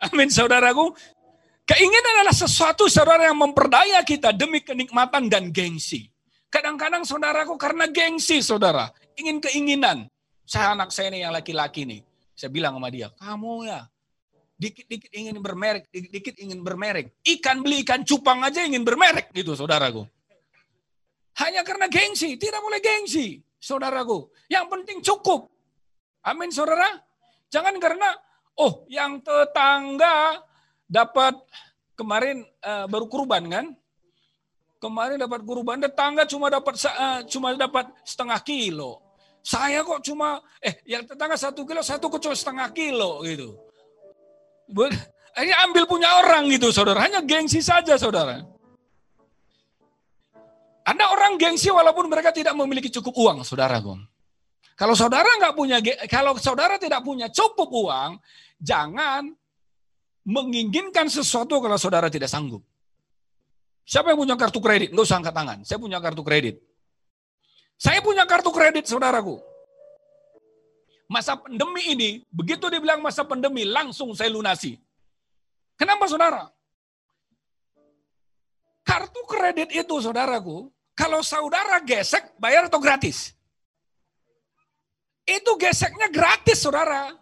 Amin 0.00 0.32
saudaraku. 0.32 0.92
Keinginan 1.66 2.22
adalah 2.22 2.36
sesuatu 2.36 2.86
saudara 2.86 3.26
yang 3.26 3.42
memperdaya 3.42 3.98
kita 4.06 4.30
demi 4.30 4.62
kenikmatan 4.62 5.26
dan 5.26 5.50
gengsi. 5.50 6.14
Kadang-kadang 6.46 7.02
saudaraku 7.02 7.58
karena 7.58 7.90
gengsi 7.90 8.38
saudara, 8.38 8.86
ingin 9.18 9.42
keinginan. 9.42 10.06
Saya 10.46 10.78
anak 10.78 10.94
saya 10.94 11.10
nih 11.10 11.26
yang 11.26 11.34
laki-laki 11.34 11.82
nih. 11.82 12.00
Saya 12.38 12.54
bilang 12.54 12.78
sama 12.78 12.86
dia, 12.86 13.10
kamu 13.18 13.66
ya 13.66 13.82
dikit-dikit 14.56 15.12
ingin 15.12 15.36
bermerek, 15.38 15.84
dikit-dikit 15.92 16.34
ingin 16.40 16.64
bermerek. 16.64 17.12
Ikan 17.22 17.60
beli 17.60 17.84
ikan 17.84 18.02
cupang 18.02 18.40
aja 18.40 18.64
ingin 18.64 18.82
bermerek 18.82 19.30
gitu 19.36 19.52
saudaraku. 19.52 20.08
Hanya 21.36 21.60
karena 21.60 21.86
gengsi, 21.92 22.40
tidak 22.40 22.64
boleh 22.64 22.80
gengsi 22.80 23.44
saudaraku. 23.60 24.32
Yang 24.48 24.66
penting 24.72 24.98
cukup. 25.04 25.52
Amin 26.24 26.48
saudara. 26.48 26.88
Jangan 27.52 27.76
karena, 27.76 28.08
oh 28.56 28.88
yang 28.88 29.20
tetangga 29.20 30.40
dapat 30.88 31.36
kemarin 31.92 32.40
uh, 32.64 32.88
baru 32.88 33.06
kurban 33.06 33.44
kan? 33.52 33.66
Kemarin 34.80 35.20
dapat 35.20 35.40
kurban, 35.44 35.80
tetangga 35.80 36.24
cuma 36.24 36.48
dapat 36.48 36.74
uh, 36.88 37.20
cuma 37.28 37.52
dapat 37.52 37.92
setengah 38.04 38.40
kilo. 38.40 39.04
Saya 39.44 39.86
kok 39.86 40.02
cuma 40.02 40.42
eh 40.58 40.80
yang 40.88 41.04
tetangga 41.04 41.36
satu 41.36 41.68
kilo, 41.68 41.84
satu 41.84 42.08
cuma 42.08 42.34
setengah 42.34 42.68
kilo 42.72 43.20
gitu. 43.22 43.65
Ini 45.36 45.52
ambil 45.68 45.84
punya 45.84 46.08
orang 46.22 46.48
gitu, 46.48 46.72
saudara. 46.72 47.04
Hanya 47.04 47.20
gengsi 47.22 47.60
saja, 47.60 47.94
saudara. 48.00 48.42
Ada 50.86 51.04
orang 51.10 51.34
gengsi 51.34 51.66
walaupun 51.68 52.06
mereka 52.06 52.30
tidak 52.30 52.54
memiliki 52.54 52.88
cukup 52.88 53.14
uang, 53.14 53.36
saudara. 53.42 53.82
Kalau 54.78 54.94
saudara 54.94 55.26
nggak 55.40 55.54
punya, 55.58 55.82
kalau 56.06 56.38
saudara 56.38 56.78
tidak 56.78 57.02
punya 57.02 57.26
cukup 57.32 57.68
uang, 57.68 58.22
jangan 58.62 59.34
menginginkan 60.26 61.06
sesuatu 61.10 61.58
kalau 61.62 61.78
saudara 61.78 62.06
tidak 62.10 62.30
sanggup. 62.30 62.62
Siapa 63.86 64.10
yang 64.10 64.18
punya 64.18 64.34
kartu 64.34 64.58
kredit? 64.58 64.90
Nggak 64.90 65.06
usah 65.06 65.18
angkat 65.22 65.34
tangan. 65.34 65.58
Saya 65.62 65.78
punya 65.78 65.98
kartu 66.02 66.22
kredit. 66.26 66.58
Saya 67.78 68.02
punya 68.02 68.26
kartu 68.26 68.50
kredit, 68.50 68.84
saudaraku. 68.90 69.38
Masa 71.06 71.38
pandemi 71.38 71.94
ini, 71.94 72.10
begitu 72.34 72.66
dibilang 72.66 72.98
masa 72.98 73.22
pandemi, 73.22 73.62
langsung 73.62 74.10
saya 74.10 74.26
lunasi. 74.26 74.74
Kenapa, 75.78 76.10
saudara? 76.10 76.50
Kartu 78.82 79.22
kredit 79.26 79.70
itu, 79.70 79.94
saudaraku, 80.02 80.66
kalau 80.96 81.22
saudara 81.22 81.78
gesek, 81.84 82.34
bayar 82.42 82.66
atau 82.66 82.82
gratis? 82.82 83.36
Itu 85.26 85.54
geseknya 85.58 86.10
gratis, 86.10 86.58
saudara. 86.62 87.14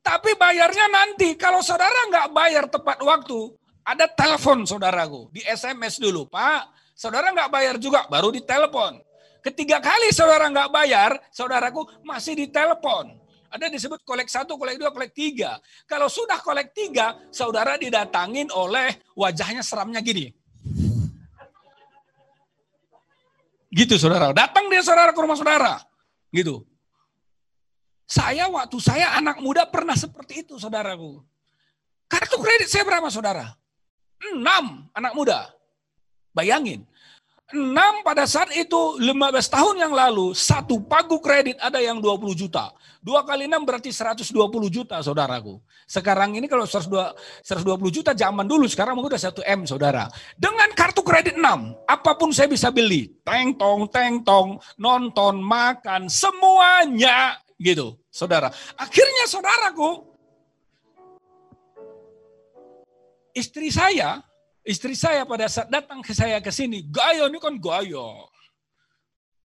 Tapi 0.00 0.32
bayarnya 0.36 0.88
nanti. 0.88 1.36
Kalau 1.36 1.60
saudara 1.60 2.08
nggak 2.08 2.28
bayar 2.32 2.64
tepat 2.68 3.00
waktu, 3.04 3.52
ada 3.84 4.08
telepon 4.08 4.64
saudaraku. 4.64 5.28
Di 5.32 5.44
SMS 5.44 6.00
dulu, 6.00 6.24
Pak. 6.28 6.72
Saudara 6.96 7.32
nggak 7.32 7.52
bayar 7.52 7.76
juga, 7.80 8.04
baru 8.08 8.32
di 8.32 8.44
telepon. 8.44 9.00
Ketiga 9.40 9.80
kali 9.80 10.12
saudara 10.12 10.52
nggak 10.52 10.68
bayar, 10.68 11.16
saudaraku 11.32 11.88
masih 12.04 12.36
di 12.36 12.46
telepon. 12.52 13.16
Ada 13.50 13.66
disebut 13.66 14.06
kolek 14.06 14.30
satu, 14.30 14.54
kolek 14.54 14.78
dua, 14.78 14.94
kolek 14.94 15.10
tiga. 15.10 15.58
Kalau 15.88 16.06
sudah 16.06 16.38
kolek 16.38 16.70
tiga, 16.70 17.18
saudara 17.34 17.74
didatangin 17.74 18.46
oleh 18.54 19.02
wajahnya 19.18 19.64
seramnya 19.66 19.98
gini. 19.98 20.30
Gitu 23.70 23.98
saudara. 23.98 24.30
Datang 24.30 24.70
dia 24.70 24.82
saudara 24.86 25.10
ke 25.10 25.18
rumah 25.18 25.34
saudara. 25.34 25.82
Gitu. 26.30 26.62
Saya 28.10 28.50
waktu 28.50 28.78
saya 28.82 29.14
anak 29.18 29.38
muda 29.38 29.66
pernah 29.66 29.94
seperti 29.94 30.46
itu 30.46 30.58
saudaraku. 30.58 31.22
Kartu 32.10 32.42
kredit 32.42 32.66
saya 32.66 32.82
berapa 32.82 33.06
saudara? 33.06 33.46
Enam 34.34 34.90
anak 34.90 35.14
muda. 35.14 35.46
Bayangin. 36.34 36.86
Enam 37.50 38.06
pada 38.06 38.30
saat 38.30 38.54
itu 38.54 39.02
15 39.02 39.10
tahun 39.50 39.76
yang 39.82 39.90
lalu, 39.90 40.30
satu 40.38 40.78
pagu 40.86 41.18
kredit 41.18 41.58
ada 41.58 41.82
yang 41.82 41.98
20 41.98 42.30
juta. 42.38 42.70
Dua 43.00 43.24
kali 43.24 43.48
enam 43.48 43.64
berarti 43.64 43.90
120 43.90 44.36
juta 44.70 45.00
saudaraku. 45.00 45.58
Sekarang 45.88 46.36
ini 46.36 46.46
kalau 46.46 46.68
120 46.68 47.16
juta 47.90 48.12
zaman 48.14 48.44
dulu, 48.46 48.68
sekarang 48.70 48.94
mungkin 48.94 49.16
udah 49.16 49.22
1 49.34 49.42
M 49.56 49.60
saudara. 49.66 50.06
Dengan 50.38 50.70
kartu 50.76 51.02
kredit 51.02 51.34
6, 51.34 51.42
apa 51.90 52.12
pun 52.14 52.30
saya 52.30 52.46
bisa 52.46 52.70
beli. 52.70 53.10
Teng 53.26 53.56
tong, 53.58 53.88
teng 53.90 54.22
tong, 54.22 54.60
nonton, 54.78 55.42
makan, 55.42 56.06
semuanya 56.06 57.40
gitu 57.58 57.98
saudara. 58.12 58.52
Akhirnya 58.76 59.24
saudaraku, 59.26 60.06
istri 63.34 63.72
saya, 63.72 64.22
istri 64.70 64.94
saya 64.94 65.26
pada 65.26 65.50
saat 65.50 65.66
datang 65.66 65.98
ke 65.98 66.14
saya 66.14 66.38
ke 66.38 66.54
sini, 66.54 66.86
gaya 66.86 67.26
ini 67.26 67.42
kan 67.42 67.58
gaya. 67.58 68.30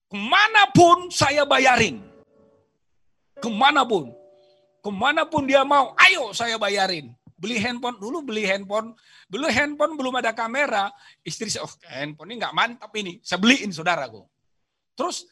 Ke 0.07 0.15
mana 0.15 0.69
pun 0.69 1.09
saya 1.09 1.41
bayarin. 1.43 2.05
Ke 3.41 3.49
mana 3.49 3.81
pun. 3.81 4.13
Ke 4.85 4.89
mana 4.93 5.25
pun 5.25 5.49
dia 5.49 5.65
mau, 5.65 5.97
ayo 5.97 6.31
saya 6.37 6.61
bayarin. 6.61 7.11
Beli 7.37 7.57
handphone 7.61 7.97
dulu, 8.01 8.25
beli 8.25 8.45
handphone. 8.45 8.97
Beli 9.29 9.49
handphone 9.53 9.93
belum 9.93 10.21
ada 10.21 10.33
kamera. 10.33 10.89
Istri 11.21 11.53
saya, 11.53 11.65
oh 11.65 11.73
handphone 11.85 12.33
ini 12.33 12.41
nggak 12.41 12.55
mantap 12.55 12.91
ini. 12.97 13.21
Saya 13.21 13.37
beliin 13.41 13.69
saudaraku. 13.69 14.25
Terus 14.97 15.27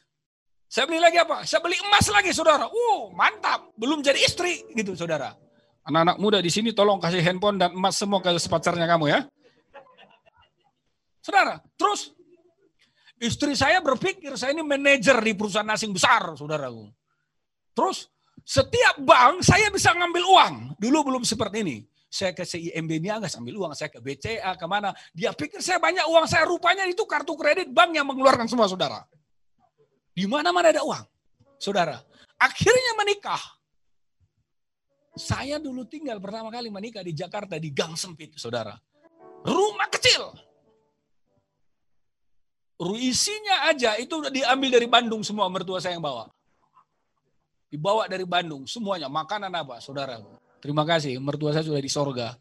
saya 0.70 0.86
beli 0.86 1.02
lagi 1.02 1.18
apa? 1.18 1.48
Saya 1.48 1.66
beli 1.66 1.78
emas 1.82 2.06
lagi, 2.12 2.30
saudara. 2.36 2.70
Uh, 2.70 3.10
mantap. 3.16 3.74
Belum 3.80 4.06
jadi 4.06 4.22
istri, 4.22 4.66
gitu, 4.76 4.94
saudara. 4.94 5.34
Anak-anak 5.86 6.18
muda 6.18 6.38
di 6.42 6.50
sini 6.50 6.74
tolong 6.74 6.98
kasih 6.98 7.22
handphone 7.22 7.62
dan 7.62 7.74
emas 7.74 7.98
semua 7.98 8.22
ke 8.22 8.34
pacarnya 8.50 8.86
kamu 8.90 9.06
ya. 9.10 9.20
Saudara, 11.26 11.58
terus 11.74 12.14
istri 13.18 13.58
saya 13.58 13.82
berpikir 13.82 14.38
saya 14.38 14.54
ini 14.54 14.62
manajer 14.62 15.18
di 15.26 15.34
perusahaan 15.34 15.66
asing 15.74 15.90
besar, 15.90 16.38
saudaraku. 16.38 16.86
Terus 17.74 18.14
setiap 18.46 19.02
bank 19.02 19.42
saya 19.42 19.74
bisa 19.74 19.90
ngambil 19.98 20.22
uang. 20.22 20.56
Dulu 20.78 20.98
belum 21.10 21.24
seperti 21.26 21.66
ini. 21.66 21.78
Saya 22.14 22.30
ke 22.32 22.46
CIMB 22.46 23.02
Niaga 23.02 23.26
ambil 23.42 23.58
uang, 23.58 23.74
saya 23.74 23.90
ke 23.90 23.98
BCA 23.98 24.54
ke 24.54 24.66
mana. 24.70 24.94
Dia 25.18 25.34
pikir 25.34 25.66
saya 25.66 25.82
banyak 25.82 26.06
uang, 26.06 26.30
saya 26.30 26.46
rupanya 26.46 26.86
itu 26.86 27.02
kartu 27.10 27.34
kredit 27.34 27.74
bank 27.74 27.98
yang 27.98 28.06
mengeluarkan 28.06 28.46
semua 28.46 28.70
saudara. 28.70 29.02
Di 30.14 30.30
mana-mana 30.30 30.70
ada 30.70 30.86
uang. 30.86 31.04
Saudara, 31.58 31.98
akhirnya 32.38 32.94
menikah. 33.02 33.42
Saya 35.18 35.58
dulu 35.58 35.90
tinggal 35.90 36.22
pertama 36.22 36.54
kali 36.54 36.70
menikah 36.70 37.02
di 37.02 37.18
Jakarta 37.18 37.58
di 37.58 37.74
gang 37.74 37.98
sempit, 37.98 38.38
saudara. 38.38 38.78
Rumah 39.42 39.90
kecil. 39.90 40.46
Isinya 42.76 43.72
aja 43.72 43.96
itu 43.96 44.20
diambil 44.28 44.76
dari 44.76 44.88
Bandung 44.92 45.24
semua 45.24 45.48
mertua 45.48 45.80
saya 45.80 45.96
yang 45.96 46.04
bawa. 46.04 46.28
Dibawa 47.72 48.08
dari 48.12 48.28
Bandung 48.28 48.68
semuanya. 48.68 49.08
Makanan 49.08 49.52
apa, 49.52 49.80
saudara? 49.80 50.20
Terima 50.60 50.84
kasih, 50.84 51.16
mertua 51.24 51.56
saya 51.56 51.64
sudah 51.64 51.80
di 51.80 51.88
sorga. 51.88 52.36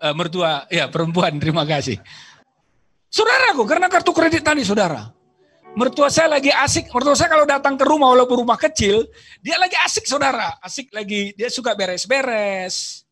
Uh, 0.00 0.14
mertua, 0.16 0.66
ya 0.72 0.88
perempuan, 0.88 1.36
terima 1.38 1.62
kasih. 1.62 2.00
Saudaraku, 3.10 3.62
karena 3.66 3.86
kartu 3.86 4.10
kredit 4.10 4.42
tadi, 4.42 4.64
saudara. 4.64 5.12
Mertua 5.70 6.10
saya 6.10 6.34
lagi 6.34 6.50
asik, 6.50 6.90
mertua 6.90 7.14
saya 7.14 7.30
kalau 7.30 7.46
datang 7.46 7.78
ke 7.78 7.86
rumah 7.86 8.10
walaupun 8.10 8.42
rumah 8.42 8.58
kecil, 8.58 9.06
dia 9.38 9.54
lagi 9.54 9.78
asik 9.86 10.02
saudara, 10.02 10.58
asik 10.66 10.90
lagi, 10.90 11.30
dia 11.38 11.46
suka 11.46 11.78
beres-beres. 11.78 13.06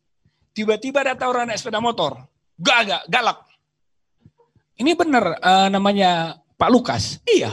Tiba-tiba 0.51 1.07
datang 1.07 1.31
orang 1.31 1.47
naik 1.47 1.59
sepeda 1.61 1.79
motor, 1.79 2.19
gak 2.59 2.79
gak 2.83 3.03
galak. 3.07 3.39
Ini 4.79 4.95
benar 4.95 5.37
uh, 5.43 5.67
namanya 5.67 6.39
Pak 6.55 6.69
Lukas. 6.71 7.19
Iya. 7.27 7.51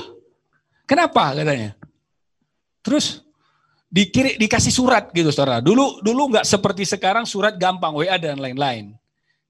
Kenapa 0.87 1.35
katanya? 1.35 1.75
Terus 2.87 3.27
dikiri, 3.91 4.39
dikasih 4.39 4.71
surat 4.71 5.11
gitu 5.11 5.35
saudara. 5.35 5.59
Dulu 5.59 6.01
dulu 6.07 6.31
nggak 6.31 6.47
seperti 6.47 6.87
sekarang 6.87 7.27
surat 7.27 7.59
gampang 7.59 7.91
WA 7.99 8.15
dan 8.17 8.39
lain-lain. 8.39 8.95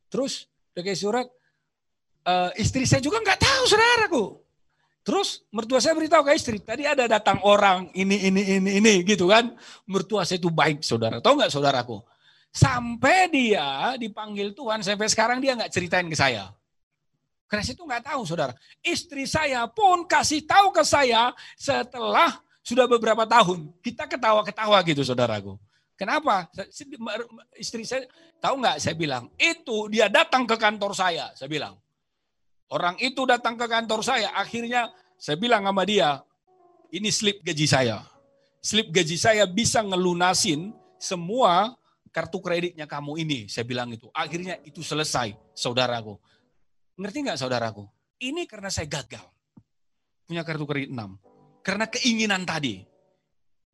Terus 0.09 0.49
dikasih 0.73 1.01
surat, 1.05 1.27
uh, 2.25 2.51
istri 2.57 2.89
saya 2.89 3.05
juga 3.05 3.21
nggak 3.21 3.41
tahu 3.45 3.63
saudaraku 3.69 4.25
Terus 5.07 5.47
mertua 5.55 5.79
saya 5.79 5.95
beritahu 5.95 6.27
ke 6.27 6.35
istri, 6.35 6.59
tadi 6.59 6.83
ada 6.83 7.07
datang 7.07 7.39
orang 7.47 7.87
ini, 7.95 8.27
ini, 8.27 8.59
ini, 8.59 8.71
ini 8.83 8.95
gitu 9.07 9.31
kan. 9.31 9.55
Mertua 9.87 10.27
saya 10.27 10.43
itu 10.43 10.51
baik 10.51 10.83
saudara. 10.83 11.23
Tahu 11.23 11.39
nggak 11.39 11.55
saudaraku? 11.55 12.03
Sampai 12.51 13.31
dia 13.31 13.95
dipanggil 14.03 14.51
Tuhan, 14.51 14.83
sampai 14.83 15.07
sekarang 15.07 15.39
dia 15.39 15.55
nggak 15.55 15.71
ceritain 15.71 16.11
ke 16.11 16.19
saya. 16.19 16.51
Saya 17.47 17.79
itu 17.79 17.83
nggak 17.87 18.05
tahu 18.11 18.23
saudara. 18.27 18.53
Istri 18.83 19.25
saya 19.31 19.65
pun 19.71 20.03
kasih 20.03 20.43
tahu 20.43 20.75
ke 20.75 20.83
saya 20.83 21.31
setelah 21.55 22.43
sudah 22.67 22.91
beberapa 22.91 23.23
tahun. 23.23 23.71
Kita 23.79 24.11
ketawa-ketawa 24.11 24.83
gitu 24.83 25.07
saudaraku. 25.07 25.55
Kenapa? 25.95 26.51
Istri 27.57 27.83
saya 27.87 28.05
tahu 28.43 28.61
nggak? 28.61 28.77
Saya 28.83 28.95
bilang 28.99 29.31
itu 29.39 29.87
dia 29.89 30.11
datang 30.11 30.45
ke 30.45 30.59
kantor 30.59 30.93
saya. 30.93 31.31
Saya 31.39 31.47
bilang 31.47 31.79
orang 32.69 32.99
itu 32.99 33.23
datang 33.25 33.55
ke 33.55 33.65
kantor 33.71 34.03
saya. 34.03 34.35
Akhirnya 34.35 34.91
saya 35.17 35.39
bilang 35.39 35.65
sama 35.65 35.87
dia, 35.87 36.21
ini 36.91 37.09
slip 37.15 37.41
gaji 37.47 37.65
saya. 37.65 38.03
Slip 38.59 38.91
gaji 38.91 39.15
saya 39.15 39.47
bisa 39.47 39.81
ngelunasin 39.87 40.75
semua 40.99 41.79
kartu 42.11 42.43
kreditnya 42.43 42.85
kamu 42.85 43.23
ini. 43.23 43.39
Saya 43.47 43.63
bilang 43.63 43.89
itu. 43.95 44.11
Akhirnya 44.11 44.59
itu 44.67 44.83
selesai, 44.83 45.33
saudaraku. 45.55 46.19
Ngerti 46.97 47.19
nggak 47.29 47.39
saudaraku? 47.39 47.85
Ini 48.17 48.49
karena 48.49 48.73
saya 48.73 48.89
gagal. 48.89 49.25
Punya 50.25 50.43
kartu 50.43 50.65
kredit 50.65 50.91
6. 50.91 51.21
Karena 51.61 51.85
keinginan 51.87 52.43
tadi 52.49 52.83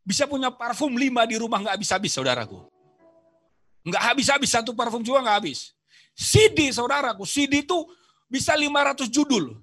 bisa 0.03 0.27
punya 0.27 0.51
parfum 0.51 0.99
lima 0.99 1.23
di 1.23 1.39
rumah 1.39 1.63
nggak 1.63 1.79
habis-habis 1.79 2.13
saudaraku. 2.13 2.59
Nggak 3.87 4.03
habis-habis 4.03 4.51
satu 4.51 4.75
parfum 4.75 5.03
juga 5.07 5.23
nggak 5.23 5.37
habis. 5.39 5.75
CD 6.13 6.69
saudaraku, 6.75 7.23
CD 7.25 7.63
itu 7.63 7.79
bisa 8.27 8.53
500 8.59 9.07
judul. 9.09 9.55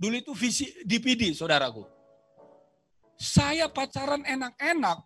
Dulu 0.00 0.14
itu 0.16 0.32
visi 0.34 0.66
DVD 0.82 1.30
saudaraku. 1.30 1.86
Saya 3.20 3.68
pacaran 3.68 4.24
enak-enak 4.24 4.98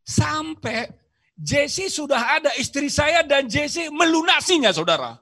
sampai 0.00 0.88
Jesse 1.36 1.92
sudah 1.92 2.40
ada 2.40 2.52
istri 2.56 2.88
saya 2.88 3.20
dan 3.24 3.44
Jesse 3.44 3.92
melunasinya 3.92 4.72
saudara. 4.72 5.20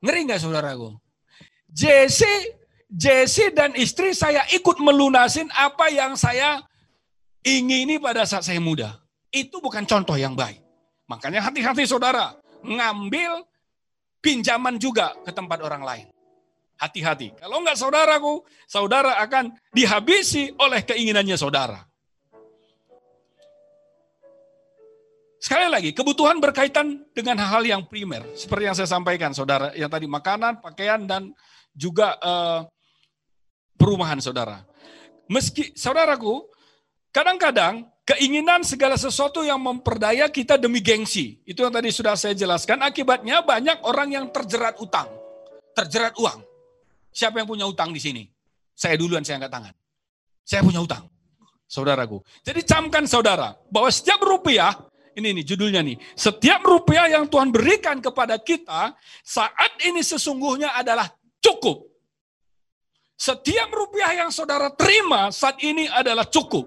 Ngeri 0.00 0.20
nggak 0.28 0.40
saudaraku? 0.40 0.96
Jesse 1.70 2.60
Jesse 2.90 3.54
dan 3.54 3.70
istri 3.78 4.10
saya 4.10 4.42
ikut 4.50 4.82
melunasin 4.82 5.46
apa 5.54 5.86
yang 5.94 6.18
saya 6.18 6.58
ingini 7.46 8.02
pada 8.02 8.26
saat 8.26 8.42
saya 8.42 8.58
muda. 8.58 8.98
Itu 9.30 9.62
bukan 9.62 9.86
contoh 9.86 10.18
yang 10.18 10.34
baik. 10.34 10.58
Makanya 11.06 11.38
hati-hati 11.46 11.86
saudara, 11.86 12.34
ngambil 12.66 13.46
pinjaman 14.18 14.78
juga 14.82 15.14
ke 15.22 15.30
tempat 15.30 15.62
orang 15.62 15.82
lain. 15.86 16.06
Hati-hati. 16.80 17.30
Kalau 17.38 17.62
enggak 17.62 17.78
saudaraku, 17.78 18.42
saudara 18.66 19.22
akan 19.22 19.54
dihabisi 19.70 20.50
oleh 20.58 20.82
keinginannya 20.82 21.38
saudara. 21.38 21.89
Sekali 25.40 25.72
lagi, 25.72 25.90
kebutuhan 25.96 26.36
berkaitan 26.36 27.00
dengan 27.16 27.40
hal-hal 27.40 27.64
yang 27.64 27.82
primer. 27.88 28.20
Seperti 28.36 28.68
yang 28.68 28.76
saya 28.76 28.88
sampaikan, 28.92 29.32
saudara. 29.32 29.72
Yang 29.72 29.90
tadi 29.96 30.06
makanan, 30.06 30.60
pakaian, 30.60 31.00
dan 31.08 31.32
juga 31.72 32.20
uh, 32.20 32.68
perumahan, 33.80 34.20
saudara. 34.20 34.60
Meski, 35.32 35.72
saudaraku, 35.72 36.44
Kadang-kadang 37.10 37.90
keinginan 38.06 38.62
segala 38.62 38.94
sesuatu 38.94 39.42
yang 39.42 39.58
memperdaya 39.58 40.30
kita 40.30 40.54
demi 40.54 40.78
gengsi. 40.78 41.42
Itu 41.42 41.66
yang 41.66 41.74
tadi 41.74 41.90
sudah 41.90 42.14
saya 42.14 42.38
jelaskan. 42.38 42.86
Akibatnya 42.86 43.42
banyak 43.42 43.82
orang 43.82 44.14
yang 44.14 44.26
terjerat 44.30 44.78
utang. 44.78 45.10
Terjerat 45.74 46.14
uang. 46.22 46.38
Siapa 47.10 47.42
yang 47.42 47.50
punya 47.50 47.66
utang 47.66 47.90
di 47.90 47.98
sini? 47.98 48.22
Saya 48.78 48.94
duluan, 48.94 49.26
saya 49.26 49.42
angkat 49.42 49.50
tangan. 49.50 49.74
Saya 50.46 50.62
punya 50.62 50.80
utang. 50.86 51.10
Saudaraku. 51.66 52.22
Jadi 52.46 52.62
camkan 52.62 53.10
saudara, 53.10 53.58
bahwa 53.70 53.90
setiap 53.90 54.22
rupiah, 54.22 54.70
ini 55.18 55.34
nih 55.40 55.44
judulnya 55.44 55.80
nih, 55.82 55.96
setiap 56.14 56.62
rupiah 56.62 57.10
yang 57.10 57.26
Tuhan 57.26 57.50
berikan 57.50 57.98
kepada 57.98 58.38
kita, 58.38 58.94
saat 59.26 59.72
ini 59.82 60.00
sesungguhnya 60.04 60.74
adalah 60.76 61.10
cukup. 61.42 61.90
Setiap 63.20 63.68
rupiah 63.68 64.24
yang 64.24 64.30
saudara 64.32 64.72
terima 64.72 65.28
saat 65.28 65.60
ini 65.60 65.84
adalah 65.90 66.24
cukup 66.24 66.64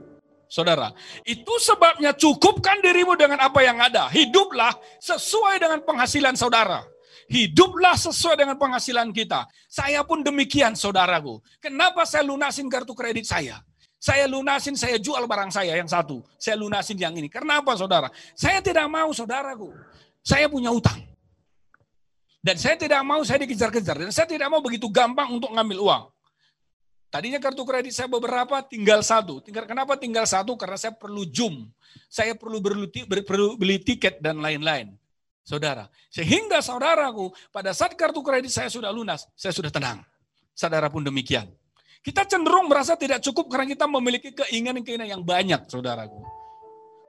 saudara. 0.53 0.93
Itu 1.25 1.57
sebabnya 1.57 2.13
cukupkan 2.13 2.77
dirimu 2.77 3.17
dengan 3.17 3.41
apa 3.41 3.65
yang 3.65 3.81
ada. 3.81 4.05
Hiduplah 4.13 4.77
sesuai 5.01 5.57
dengan 5.57 5.81
penghasilan 5.81 6.37
saudara. 6.37 6.85
Hiduplah 7.25 7.97
sesuai 7.97 8.37
dengan 8.37 8.61
penghasilan 8.61 9.09
kita. 9.09 9.49
Saya 9.65 10.05
pun 10.05 10.21
demikian 10.21 10.77
saudaraku. 10.77 11.41
Kenapa 11.57 12.05
saya 12.05 12.21
lunasin 12.21 12.69
kartu 12.69 12.93
kredit 12.93 13.25
saya? 13.25 13.57
Saya 14.03 14.27
lunasin, 14.27 14.75
saya 14.75 14.99
jual 14.99 15.23
barang 15.23 15.47
saya 15.47 15.79
yang 15.79 15.87
satu. 15.87 16.19
Saya 16.35 16.59
lunasin 16.59 16.99
yang 16.99 17.15
ini. 17.15 17.31
Kenapa 17.31 17.71
saudara? 17.79 18.11
Saya 18.35 18.59
tidak 18.59 18.83
mau 18.91 19.07
saudaraku. 19.15 19.71
Saya 20.19 20.51
punya 20.51 20.75
utang. 20.75 20.99
Dan 22.43 22.59
saya 22.59 22.75
tidak 22.75 22.99
mau 23.07 23.23
saya 23.23 23.47
dikejar-kejar. 23.47 24.03
Dan 24.03 24.11
saya 24.11 24.27
tidak 24.27 24.51
mau 24.51 24.59
begitu 24.59 24.91
gampang 24.91 25.39
untuk 25.39 25.55
ngambil 25.55 25.79
uang. 25.87 26.03
Tadinya 27.07 27.39
kartu 27.39 27.63
kredit 27.63 27.95
saya 27.95 28.11
beberapa, 28.11 28.59
tinggal 28.67 28.99
satu. 29.07 29.39
Tinggal 29.39 29.63
kenapa 29.63 29.95
tinggal 29.95 30.27
satu? 30.27 30.59
Karena 30.59 30.75
saya 30.75 30.91
perlu 30.91 31.23
zoom, 31.31 31.71
saya 32.11 32.35
perlu 32.35 32.59
beli, 32.59 33.07
perlu 33.07 33.55
beli 33.55 33.79
tiket 33.79 34.19
dan 34.19 34.43
lain-lain. 34.43 34.91
Saudara, 35.47 35.87
sehingga 36.11 36.59
saudaraku 36.59 37.31
pada 37.55 37.71
saat 37.71 37.95
kartu 37.95 38.19
kredit 38.19 38.51
saya 38.51 38.67
sudah 38.67 38.91
lunas, 38.91 39.31
saya 39.39 39.55
sudah 39.55 39.71
tenang. 39.71 40.03
Saudara 40.51 40.91
pun 40.91 41.07
demikian. 41.07 41.47
Kita 42.03 42.27
cenderung 42.27 42.67
merasa 42.67 42.99
tidak 42.99 43.23
cukup 43.23 43.47
karena 43.47 43.63
kita 43.63 43.87
memiliki 43.87 44.35
keinginan-keinginan 44.35 45.07
yang 45.07 45.23
banyak, 45.23 45.71
saudaraku. 45.71 46.19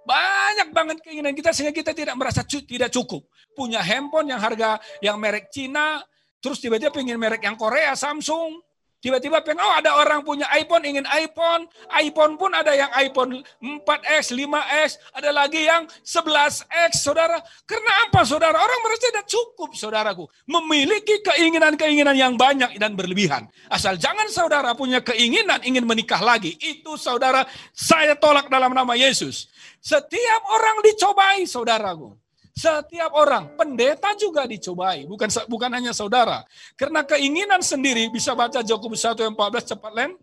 Banyak 0.07 0.71
banget 0.71 1.03
keinginan 1.03 1.35
kita 1.35 1.51
sehingga 1.51 1.75
kita 1.75 1.91
tidak 1.91 2.15
merasa 2.15 2.47
tidak 2.47 2.95
cukup. 2.95 3.27
Punya 3.59 3.83
handphone 3.83 4.31
yang 4.31 4.39
harga 4.39 4.79
yang 5.03 5.19
merek 5.19 5.51
Cina, 5.51 5.99
terus 6.39 6.63
tiba-tiba 6.63 6.95
pengen 6.95 7.19
merek 7.19 7.43
yang 7.43 7.59
Korea, 7.59 7.99
Samsung, 7.99 8.63
Tiba-tiba 9.05 9.45
pengen, 9.45 9.61
oh 9.61 9.75
ada 9.77 10.01
orang 10.01 10.25
punya 10.25 10.49
iPhone, 10.57 10.81
ingin 10.89 11.05
iPhone. 11.13 11.69
iPhone 11.93 12.41
pun 12.41 12.57
ada 12.57 12.73
yang 12.73 12.89
iPhone 12.97 13.45
4X, 13.61 14.33
5X, 14.33 14.97
ada 15.13 15.29
lagi 15.29 15.69
yang 15.69 15.85
11X, 16.01 17.05
saudara. 17.05 17.37
Karena 17.69 18.09
apa, 18.09 18.25
saudara? 18.25 18.57
Orang 18.57 18.81
merasa 18.81 19.13
tidak 19.13 19.29
cukup, 19.29 19.77
saudaraku. 19.77 20.25
Memiliki 20.49 21.21
keinginan-keinginan 21.21 22.17
yang 22.17 22.33
banyak 22.41 22.81
dan 22.81 22.97
berlebihan. 22.97 23.45
Asal 23.69 24.01
jangan 24.01 24.25
saudara 24.33 24.73
punya 24.73 25.05
keinginan 25.05 25.61
ingin 25.69 25.85
menikah 25.85 26.25
lagi. 26.25 26.57
Itu 26.57 26.97
saudara, 26.97 27.45
saya 27.77 28.17
tolak 28.17 28.49
dalam 28.49 28.73
nama 28.73 28.97
Yesus. 28.97 29.53
Setiap 29.85 30.41
orang 30.49 30.81
dicobai, 30.81 31.45
saudaraku. 31.45 32.24
Setiap 32.55 33.11
orang, 33.19 33.51
pendeta 33.59 34.15
juga 34.15 34.47
dicobai, 34.47 35.11
bukan 35.11 35.27
bukan 35.51 35.71
hanya 35.75 35.91
saudara. 35.91 36.47
Karena 36.79 37.03
keinginan 37.03 37.59
sendiri, 37.59 38.07
bisa 38.15 38.31
baca 38.31 38.63
Yakobus 38.63 39.03
1 39.03 39.27
yang 39.27 39.35
14 39.35 39.75
cepat 39.75 39.91
Len. 39.91 40.15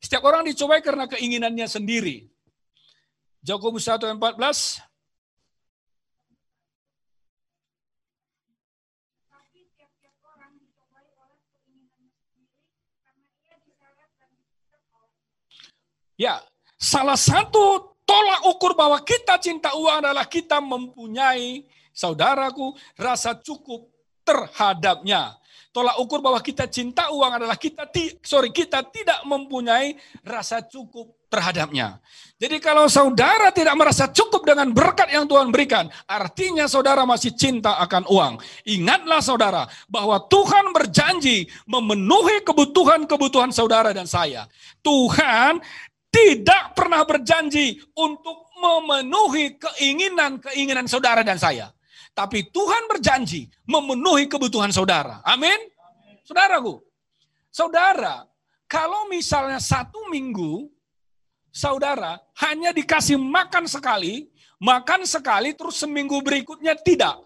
Setiap 0.00 0.24
orang 0.24 0.48
dicobai 0.48 0.80
karena 0.80 1.04
keinginannya 1.04 1.68
sendiri. 1.68 2.24
Yakobus 3.44 3.84
1 3.84 4.08
yang 4.08 4.16
14. 4.16 4.80
Ya, 16.16 16.40
salah 16.80 17.20
satu 17.20 17.95
Tolak 18.06 18.40
ukur 18.46 18.78
bahwa 18.78 19.02
kita 19.02 19.34
cinta 19.42 19.74
uang 19.74 19.98
adalah 19.98 20.30
kita 20.30 20.62
mempunyai, 20.62 21.66
saudaraku, 21.90 22.72
rasa 22.94 23.34
cukup 23.34 23.90
terhadapnya. 24.22 25.34
Tolak 25.74 26.00
ukur 26.00 26.24
bahwa 26.24 26.40
kita 26.40 26.70
cinta 26.70 27.12
uang 27.12 27.36
adalah 27.36 27.58
kita 27.58 27.84
ti, 27.84 28.08
sorry 28.24 28.48
kita 28.48 28.80
tidak 28.88 29.20
mempunyai 29.28 29.98
rasa 30.24 30.64
cukup 30.64 31.12
terhadapnya. 31.28 32.00
Jadi 32.40 32.56
kalau 32.64 32.88
saudara 32.88 33.52
tidak 33.52 33.76
merasa 33.76 34.08
cukup 34.08 34.48
dengan 34.48 34.72
berkat 34.72 35.12
yang 35.12 35.28
Tuhan 35.28 35.52
berikan, 35.52 35.92
artinya 36.08 36.64
saudara 36.64 37.04
masih 37.04 37.34
cinta 37.36 37.76
akan 37.76 38.08
uang. 38.08 38.40
Ingatlah 38.64 39.20
saudara 39.20 39.62
bahwa 39.84 40.16
Tuhan 40.32 40.72
berjanji 40.72 41.44
memenuhi 41.68 42.40
kebutuhan-kebutuhan 42.40 43.52
saudara 43.52 43.92
dan 43.92 44.08
saya. 44.08 44.48
Tuhan 44.80 45.60
tidak 46.16 46.72
pernah 46.72 47.04
berjanji 47.04 47.76
untuk 47.92 48.48
memenuhi 48.56 49.60
keinginan-keinginan 49.60 50.88
saudara 50.88 51.20
dan 51.20 51.36
saya. 51.36 51.68
Tapi 52.16 52.48
Tuhan 52.48 52.88
berjanji 52.88 53.52
memenuhi 53.68 54.24
kebutuhan 54.24 54.72
saudara. 54.72 55.20
Amin. 55.28 55.60
Saudaraku, 56.24 56.80
saudara, 57.52 58.24
kalau 58.64 59.12
misalnya 59.12 59.60
satu 59.60 60.08
minggu, 60.08 60.72
saudara 61.52 62.16
hanya 62.40 62.72
dikasih 62.72 63.20
makan 63.20 63.68
sekali, 63.68 64.32
makan 64.56 65.04
sekali, 65.04 65.52
terus 65.52 65.76
seminggu 65.84 66.24
berikutnya 66.24 66.72
tidak. 66.80 67.20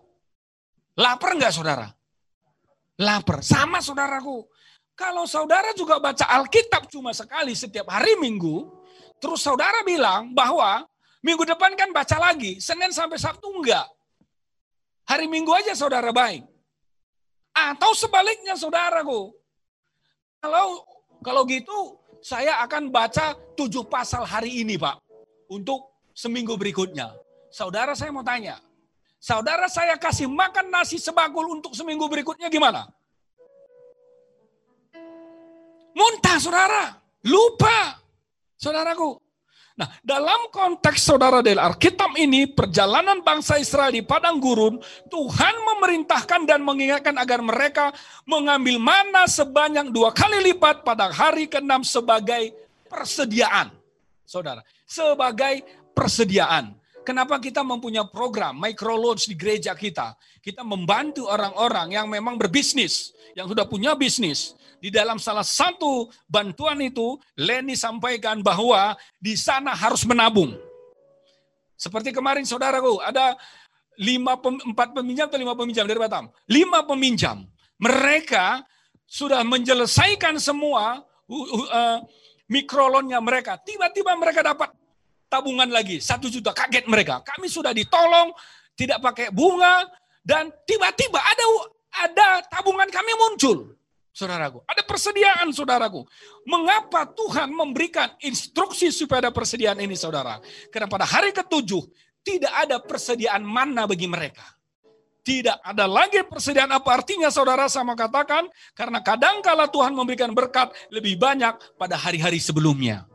Lapar 0.98 1.38
enggak 1.38 1.54
saudara? 1.54 1.86
Lapar. 2.98 3.46
Sama 3.46 3.78
saudaraku. 3.78 4.50
Kalau 4.98 5.24
saudara 5.24 5.72
juga 5.72 5.96
baca 5.96 6.26
Alkitab 6.28 6.90
cuma 6.92 7.14
sekali 7.16 7.56
setiap 7.56 7.88
hari 7.88 8.20
minggu, 8.20 8.79
terus 9.20 9.44
saudara 9.44 9.84
bilang 9.84 10.32
bahwa 10.32 10.88
minggu 11.20 11.44
depan 11.44 11.76
kan 11.76 11.92
baca 11.92 12.16
lagi, 12.16 12.58
Senin 12.58 12.90
sampai 12.90 13.20
Sabtu 13.20 13.46
enggak. 13.52 13.86
Hari 15.06 15.28
minggu 15.28 15.52
aja 15.52 15.76
saudara 15.76 16.10
baik. 16.10 16.42
Atau 17.54 17.92
sebaliknya 17.92 18.56
saudaraku. 18.56 19.34
Kalau 20.40 20.86
kalau 21.20 21.42
gitu 21.44 22.00
saya 22.24 22.64
akan 22.64 22.88
baca 22.88 23.36
tujuh 23.58 23.84
pasal 23.86 24.24
hari 24.24 24.64
ini 24.64 24.80
Pak. 24.80 24.96
Untuk 25.50 25.90
seminggu 26.14 26.54
berikutnya. 26.56 27.10
Saudara 27.50 27.98
saya 27.98 28.14
mau 28.14 28.22
tanya, 28.22 28.62
saudara 29.18 29.66
saya 29.66 29.98
kasih 29.98 30.30
makan 30.30 30.70
nasi 30.70 31.02
sebagul 31.02 31.58
untuk 31.58 31.74
seminggu 31.74 32.06
berikutnya 32.06 32.46
gimana? 32.46 32.86
Muntah 35.90 36.38
saudara, 36.38 36.94
lupa. 37.26 37.99
Saudaraku, 38.60 39.16
Nah, 39.80 39.88
dalam 40.04 40.52
konteks 40.52 41.08
saudara 41.08 41.40
dari 41.40 41.56
Alkitab 41.56 42.12
ini, 42.20 42.44
perjalanan 42.52 43.24
bangsa 43.24 43.56
Israel 43.56 43.88
di 43.88 44.04
padang 44.04 44.36
gurun, 44.36 44.76
Tuhan 45.08 45.54
memerintahkan 45.56 46.44
dan 46.44 46.60
mengingatkan 46.60 47.16
agar 47.16 47.40
mereka 47.40 47.88
mengambil 48.28 48.76
mana 48.76 49.24
sebanyak 49.24 49.88
dua 49.88 50.12
kali 50.12 50.52
lipat 50.52 50.84
pada 50.84 51.08
hari 51.08 51.48
ke-6 51.48 51.96
sebagai 51.96 52.52
persediaan. 52.92 53.72
Saudara, 54.28 54.60
sebagai 54.84 55.64
persediaan. 55.96 56.76
Kenapa 57.00 57.40
kita 57.40 57.64
mempunyai 57.64 58.04
program 58.12 58.60
microloans 58.60 59.24
di 59.24 59.32
gereja 59.32 59.72
kita? 59.72 60.14
Kita 60.44 60.60
membantu 60.60 61.26
orang-orang 61.26 61.96
yang 61.96 62.06
memang 62.06 62.36
berbisnis, 62.36 63.16
yang 63.32 63.48
sudah 63.48 63.64
punya 63.64 63.96
bisnis, 63.96 64.52
di 64.80 64.88
dalam 64.88 65.20
salah 65.20 65.44
satu 65.44 66.08
bantuan 66.24 66.80
itu, 66.80 67.20
Leni 67.36 67.76
sampaikan 67.76 68.40
bahwa 68.40 68.96
di 69.20 69.36
sana 69.36 69.76
harus 69.76 70.08
menabung. 70.08 70.56
Seperti 71.76 72.12
kemarin 72.12 72.48
saudaraku, 72.48 72.96
ada 73.04 73.36
lima 74.00 74.40
empat 74.40 74.96
peminjam 74.96 75.28
atau 75.28 75.36
lima 75.36 75.52
peminjam 75.52 75.84
dari 75.84 76.00
Batam. 76.00 76.32
Lima 76.48 76.80
peminjam. 76.84 77.44
Mereka 77.76 78.64
sudah 79.04 79.44
menyelesaikan 79.44 80.40
semua 80.40 81.04
uh, 81.28 81.44
uh, 81.68 81.98
mikrolonnya 82.48 83.20
mereka. 83.20 83.60
Tiba-tiba 83.60 84.16
mereka 84.16 84.40
dapat 84.40 84.72
tabungan 85.30 85.70
lagi, 85.70 86.02
satu 86.02 86.26
juta. 86.26 86.50
Kaget 86.50 86.90
mereka. 86.90 87.22
Kami 87.22 87.46
sudah 87.46 87.70
ditolong, 87.70 88.34
tidak 88.74 88.98
pakai 88.98 89.30
bunga, 89.30 89.86
dan 90.26 90.50
tiba-tiba 90.66 91.22
ada 91.22 91.44
ada 91.90 92.28
tabungan 92.50 92.90
kami 92.90 93.12
muncul 93.14 93.80
saudaraku. 94.20 94.60
Ada 94.66 94.82
persediaan, 94.84 95.48
saudaraku. 95.54 96.04
Mengapa 96.44 97.08
Tuhan 97.08 97.48
memberikan 97.54 98.12
instruksi 98.20 98.92
supaya 98.92 99.28
ada 99.28 99.32
persediaan 99.32 99.78
ini, 99.80 99.96
saudara? 99.96 100.42
Karena 100.68 100.90
pada 100.90 101.06
hari 101.06 101.32
ketujuh, 101.32 101.82
tidak 102.20 102.52
ada 102.52 102.76
persediaan 102.82 103.40
mana 103.40 103.88
bagi 103.88 104.04
mereka. 104.04 104.44
Tidak 105.20 105.60
ada 105.60 105.84
lagi 105.84 106.24
persediaan 106.24 106.72
apa 106.72 106.96
artinya 106.96 107.28
saudara 107.28 107.68
sama 107.68 107.92
katakan, 107.92 108.48
karena 108.72 109.04
kadangkala 109.04 109.68
Tuhan 109.68 109.92
memberikan 109.92 110.32
berkat 110.32 110.72
lebih 110.88 111.16
banyak 111.20 111.56
pada 111.76 111.96
hari-hari 111.96 112.40
sebelumnya. 112.40 113.09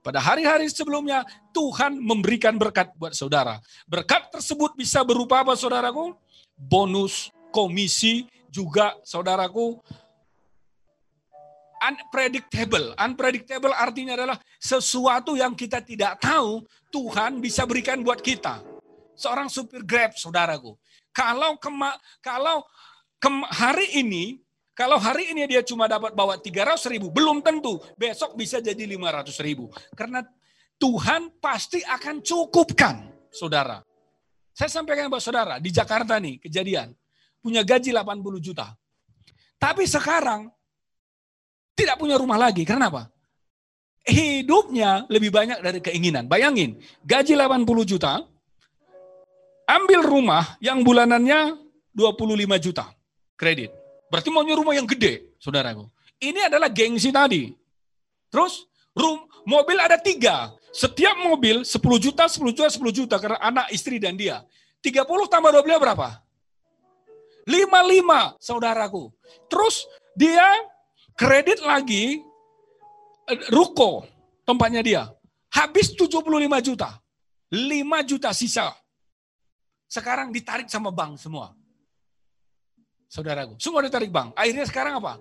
Pada 0.00 0.22
hari-hari 0.22 0.70
sebelumnya 0.70 1.26
Tuhan 1.52 1.98
memberikan 1.98 2.54
berkat 2.56 2.94
buat 2.96 3.12
saudara. 3.12 3.58
Berkat 3.84 4.30
tersebut 4.30 4.78
bisa 4.78 5.02
berupa 5.02 5.42
apa 5.42 5.58
saudaraku? 5.58 6.14
Bonus, 6.58 7.30
komisi, 7.52 8.26
juga 8.48 8.96
saudaraku 9.04 9.78
unpredictable. 11.78 12.94
Unpredictable 12.98 13.74
artinya 13.74 14.18
adalah 14.18 14.38
sesuatu 14.58 15.38
yang 15.38 15.54
kita 15.54 15.80
tidak 15.82 16.18
tahu 16.18 16.66
Tuhan 16.90 17.38
bisa 17.38 17.64
berikan 17.64 18.02
buat 18.02 18.18
kita. 18.18 18.60
Seorang 19.18 19.50
supir 19.50 19.82
Grab, 19.82 20.14
saudaraku. 20.14 20.78
Kalau 21.10 21.58
kema, 21.58 21.94
kalau 22.22 22.62
kem, 23.18 23.42
hari 23.50 23.98
ini, 23.98 24.38
kalau 24.78 24.94
hari 24.94 25.34
ini 25.34 25.50
dia 25.50 25.66
cuma 25.66 25.90
dapat 25.90 26.14
bawa 26.14 26.38
300 26.38 26.86
ribu, 26.94 27.10
belum 27.10 27.42
tentu 27.42 27.82
besok 27.98 28.38
bisa 28.38 28.62
jadi 28.62 28.78
500 28.78 29.34
ribu. 29.42 29.66
Karena 29.98 30.22
Tuhan 30.78 31.34
pasti 31.42 31.82
akan 31.82 32.22
cukupkan, 32.22 33.10
saudara. 33.34 33.82
Saya 34.54 34.70
sampaikan 34.70 35.10
buat 35.10 35.18
saudara, 35.18 35.58
di 35.58 35.74
Jakarta 35.74 36.22
nih 36.22 36.38
kejadian, 36.38 36.94
punya 37.42 37.66
gaji 37.66 37.90
80 37.90 38.38
juta. 38.38 38.70
Tapi 39.58 39.82
sekarang 39.82 40.46
tidak 41.74 41.98
punya 41.98 42.14
rumah 42.14 42.38
lagi. 42.38 42.62
Karena 42.62 42.86
apa? 42.86 43.10
Hidupnya 44.06 45.10
lebih 45.10 45.34
banyak 45.34 45.58
dari 45.58 45.82
keinginan. 45.82 46.30
Bayangin, 46.30 46.78
gaji 47.02 47.34
80 47.34 47.66
juta, 47.82 48.22
ambil 49.66 50.06
rumah 50.06 50.54
yang 50.62 50.86
bulanannya 50.86 51.58
25 51.98 52.62
juta 52.62 52.86
kredit. 53.34 53.77
Berarti 54.08 54.28
maunya 54.32 54.56
rumah 54.56 54.72
yang 54.72 54.88
gede, 54.88 55.36
saudaraku. 55.36 55.84
Ini 56.18 56.48
adalah 56.48 56.72
gengsi 56.72 57.12
tadi. 57.12 57.52
Terus, 58.32 58.66
room, 58.96 59.28
mobil 59.44 59.78
ada 59.78 60.00
tiga. 60.00 60.52
Setiap 60.72 61.16
mobil 61.20 61.64
10 61.64 61.80
juta, 62.00 62.28
10 62.28 62.52
juta, 62.52 62.68
10 62.68 62.92
juta 62.92 63.16
karena 63.16 63.38
anak, 63.40 63.72
istri, 63.72 63.96
dan 64.00 64.16
dia. 64.16 64.44
30 64.84 65.04
tambah 65.28 65.50
12 65.50 65.78
berapa? 65.80 66.08
55, 67.48 68.36
saudaraku. 68.36 69.08
Terus 69.48 69.88
dia 70.12 70.44
kredit 71.16 71.64
lagi 71.64 72.20
eh, 73.26 73.40
ruko 73.48 74.04
tempatnya 74.44 74.84
dia. 74.84 75.02
Habis 75.48 75.96
75 75.96 76.20
juta. 76.60 77.00
5 77.48 78.08
juta 78.08 78.30
sisa. 78.36 78.68
Sekarang 79.88 80.28
ditarik 80.28 80.68
sama 80.68 80.92
bank 80.92 81.16
semua. 81.16 81.56
Saudaraku, 83.08 83.56
semua 83.56 83.80
ditarik 83.80 84.12
bank. 84.12 84.36
Akhirnya 84.36 84.68
sekarang 84.68 85.00
apa? 85.00 85.16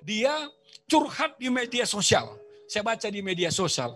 Dia 0.00 0.48
curhat 0.88 1.36
di 1.36 1.52
media 1.52 1.84
sosial. 1.84 2.32
Saya 2.64 2.80
baca 2.80 3.06
di 3.12 3.20
media 3.20 3.52
sosial. 3.52 3.92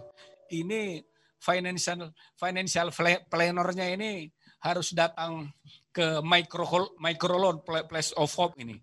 Ini 0.52 1.00
financial 1.40 2.12
financial 2.36 2.92
plannernya 3.32 3.96
ini 3.96 4.28
harus 4.60 4.92
datang 4.92 5.48
ke 5.88 6.20
micro 6.20 6.92
microloan 7.00 7.64
place 7.64 8.12
of 8.14 8.28
hope 8.36 8.60
ini. 8.60 8.76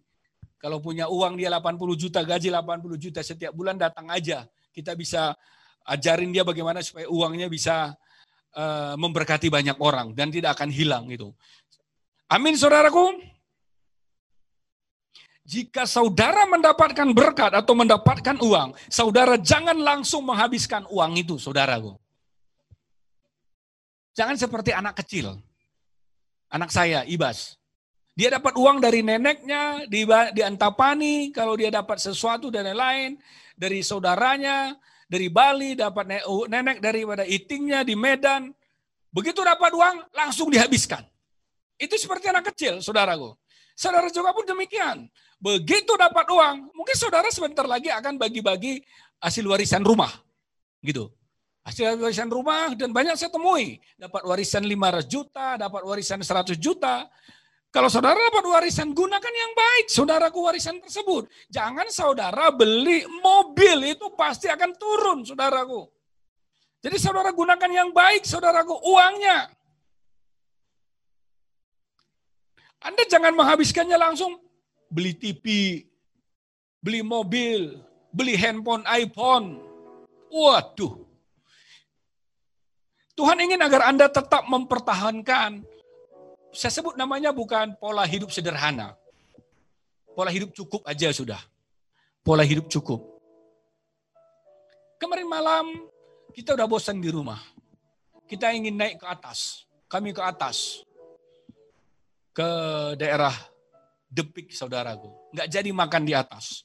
Kalau 0.58 0.82
punya 0.82 1.05
uang 1.05 1.38
dia 1.38 1.53
80 1.53 1.78
juta, 1.93 2.26
gaji 2.26 2.49
80 2.49 2.97
juta 2.97 3.22
setiap 3.22 3.53
bulan 3.53 3.78
datang 3.78 4.10
aja. 4.10 4.49
Kita 4.74 4.97
bisa 4.97 5.38
ajarin 5.86 6.34
dia 6.34 6.41
bagaimana 6.41 6.82
supaya 6.82 7.05
uangnya 7.05 7.45
bisa 7.45 7.93
uh, 8.58 8.97
memberkati 8.97 9.53
banyak 9.53 9.78
orang 9.78 10.18
dan 10.18 10.34
tidak 10.34 10.58
akan 10.58 10.74
hilang 10.74 11.05
itu. 11.14 11.30
Amin 12.34 12.58
saudaraku. 12.58 13.37
Jika 15.48 15.88
saudara 15.88 16.43
mendapatkan 16.43 17.08
berkat 17.16 17.56
atau 17.56 17.72
mendapatkan 17.72 18.36
uang, 18.36 18.76
saudara 18.91 19.39
jangan 19.39 19.80
langsung 19.80 20.28
menghabiskan 20.28 20.84
uang 20.91 21.16
itu, 21.16 21.39
saudaraku. 21.39 21.95
Jangan 24.12 24.36
seperti 24.36 24.76
anak 24.76 25.00
kecil. 25.00 25.39
Anak 26.52 26.68
saya, 26.68 27.08
Ibas. 27.08 27.56
Dia 28.12 28.28
dapat 28.36 28.60
uang 28.60 28.84
dari 28.84 29.00
neneknya, 29.00 29.88
di, 29.88 30.04
di 30.36 30.41
Antapani, 30.43 31.32
kalau 31.32 31.56
dia 31.56 31.72
dapat 31.72 31.95
sesuatu 31.95 32.52
dan 32.52 32.68
lain-lain, 32.68 33.16
dari 33.56 33.80
saudaranya, 33.80 34.76
dari 35.08 35.32
Bali, 35.32 35.80
dapat 35.80 36.28
nenek 36.52 36.84
daripada 36.84 37.24
itingnya 37.24 37.88
di 37.88 37.95
Medan. 37.95 38.52
Begitu 39.16 39.39
dapat 39.48 39.72
uang, 39.72 40.12
langsung 40.12 40.52
dihabiskan. 40.52 41.08
Itu 41.80 41.95
seperti 41.95 42.28
anak 42.28 42.52
kecil, 42.52 42.84
saudaraku. 42.84 43.32
Saudara 43.78 44.12
juga 44.12 44.34
pun 44.36 44.43
demikian. 44.43 45.08
Begitu 45.38 45.94
dapat 45.94 46.26
uang, 46.34 46.74
mungkin 46.74 46.96
saudara 46.98 47.30
sebentar 47.30 47.70
lagi 47.70 47.94
akan 47.94 48.18
bagi-bagi 48.18 48.82
hasil 49.22 49.46
warisan 49.46 49.86
rumah. 49.86 50.10
Gitu. 50.82 51.06
Hasil 51.62 52.02
warisan 52.02 52.32
rumah 52.32 52.74
dan 52.74 52.90
banyak 52.90 53.14
saya 53.14 53.30
temui. 53.30 53.78
Dapat 54.02 54.26
warisan 54.26 54.66
500 54.66 55.06
juta, 55.06 55.48
dapat 55.62 55.82
warisan 55.86 56.20
100 56.26 56.58
juta. 56.58 57.06
Kalau 57.70 57.92
saudara 57.92 58.18
dapat 58.18 58.48
warisan, 58.48 58.96
gunakan 58.96 59.34
yang 59.36 59.54
baik, 59.54 59.86
saudaraku 59.92 60.40
warisan 60.42 60.82
tersebut. 60.82 61.30
Jangan 61.52 61.86
saudara 61.94 62.50
beli 62.50 63.06
mobil, 63.22 63.94
itu 63.94 64.10
pasti 64.18 64.50
akan 64.50 64.74
turun, 64.80 65.22
saudaraku. 65.28 65.86
Jadi 66.82 66.98
saudara 66.98 67.30
gunakan 67.36 67.70
yang 67.70 67.92
baik, 67.92 68.24
saudaraku, 68.24 68.72
uangnya. 68.88 69.52
Anda 72.82 73.04
jangan 73.06 73.36
menghabiskannya 73.36 74.00
langsung 74.00 74.47
beli 74.88 75.14
TV, 75.16 75.46
beli 76.82 77.02
mobil, 77.04 77.80
beli 78.12 78.36
handphone 78.40 78.84
iPhone. 78.88 79.60
Waduh. 80.32 81.08
Tuhan 83.18 83.42
ingin 83.42 83.62
agar 83.64 83.90
Anda 83.90 84.08
tetap 84.12 84.46
mempertahankan 84.46 85.66
saya 86.58 86.74
sebut 86.74 86.98
namanya 86.98 87.30
bukan 87.30 87.76
pola 87.78 88.02
hidup 88.08 88.34
sederhana. 88.34 88.98
Pola 90.18 90.34
hidup 90.34 90.50
cukup 90.58 90.82
aja 90.90 91.14
sudah. 91.14 91.38
Pola 92.26 92.42
hidup 92.42 92.66
cukup. 92.66 92.98
Kemarin 94.98 95.30
malam 95.30 95.66
kita 96.34 96.58
udah 96.58 96.66
bosan 96.66 96.98
di 96.98 97.14
rumah. 97.14 97.38
Kita 98.26 98.50
ingin 98.52 98.74
naik 98.74 98.98
ke 98.98 99.06
atas. 99.06 99.70
Kami 99.86 100.12
ke 100.12 100.22
atas. 100.26 100.82
Ke 102.34 102.50
daerah 102.98 103.34
Depik 104.08 104.55
saudaraku. 104.55 105.12
Nggak 105.36 105.47
jadi 105.51 105.70
makan 105.72 106.03
di 106.08 106.14
atas. 106.16 106.64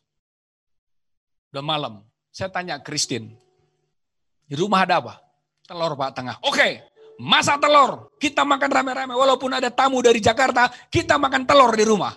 Udah 1.50 1.62
malam. 1.62 2.06
Saya 2.32 2.48
tanya 2.48 2.80
Christine. 2.80 3.36
Di 4.46 4.54
rumah 4.56 4.86
ada 4.86 5.02
apa? 5.02 5.20
Telur 5.66 5.92
Pak 5.98 6.10
Tengah. 6.16 6.36
Oke, 6.48 6.92
Masak 7.22 7.62
telur, 7.62 8.10
kita 8.18 8.42
makan 8.42 8.66
rame-rame. 8.66 9.14
Walaupun 9.14 9.54
ada 9.54 9.70
tamu 9.70 10.02
dari 10.02 10.18
Jakarta, 10.18 10.66
kita 10.90 11.20
makan 11.20 11.46
telur 11.46 11.70
di 11.76 11.84
rumah. 11.86 12.10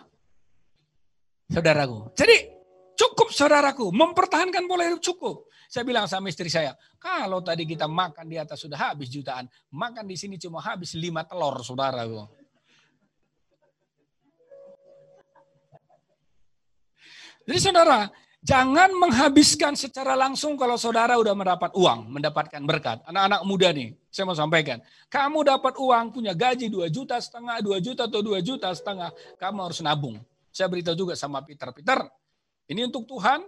Saudaraku. 1.45 2.15
Jadi 2.17 2.35
cukup 2.97 3.29
saudaraku, 3.29 3.93
mempertahankan 3.93 4.65
pola 4.65 4.89
hidup 4.89 5.03
cukup. 5.03 5.45
Saya 5.69 5.85
bilang 5.85 6.09
sama 6.09 6.33
istri 6.33 6.49
saya, 6.49 6.73
kalau 6.97 7.41
tadi 7.45 7.69
kita 7.69 7.85
makan 7.85 8.25
di 8.25 8.41
atas 8.41 8.65
sudah 8.65 8.81
habis 8.81 9.13
jutaan, 9.13 9.45
makan 9.69 10.09
di 10.09 10.17
sini 10.17 10.41
cuma 10.41 10.57
habis 10.57 10.97
lima 10.97 11.21
telur, 11.21 11.61
saudaraku. 11.61 12.25
Jadi 17.45 17.59
saudara, 17.61 18.09
jangan 18.41 18.89
menghabiskan 18.97 19.77
secara 19.77 20.17
langsung 20.17 20.57
kalau 20.57 20.77
saudara 20.81 21.17
udah 21.21 21.37
mendapat 21.37 21.71
uang, 21.77 22.09
mendapatkan 22.09 22.61
berkat. 22.65 23.05
Anak-anak 23.05 23.41
muda 23.45 23.69
nih, 23.69 23.93
saya 24.09 24.25
mau 24.25 24.37
sampaikan. 24.37 24.81
Kamu 25.13 25.45
dapat 25.45 25.77
uang, 25.77 26.09
punya 26.09 26.33
gaji 26.33 26.69
2 26.69 26.89
juta 26.89 27.21
setengah, 27.21 27.61
2 27.61 27.77
juta 27.85 28.09
atau 28.09 28.21
2 28.25 28.41
juta 28.41 28.73
setengah, 28.73 29.13
kamu 29.37 29.57
harus 29.61 29.79
nabung. 29.85 30.17
Saya 30.49 30.65
beritahu 30.69 30.97
juga 30.97 31.13
sama 31.13 31.45
Peter, 31.45 31.69
Peter, 31.69 32.01
ini 32.65 32.89
untuk 32.89 33.05
Tuhan, 33.05 33.45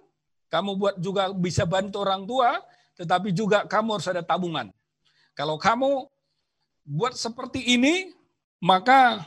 kamu 0.48 0.72
buat 0.78 0.96
juga 1.02 1.34
bisa 1.34 1.66
bantu 1.66 2.06
orang 2.06 2.24
tua, 2.30 2.62
tetapi 2.98 3.34
juga 3.34 3.66
kamu 3.66 3.98
harus 3.98 4.08
ada 4.10 4.22
tabungan. 4.22 4.70
Kalau 5.34 5.58
kamu 5.58 6.06
buat 6.86 7.14
seperti 7.18 7.66
ini, 7.66 8.14
maka 8.62 9.26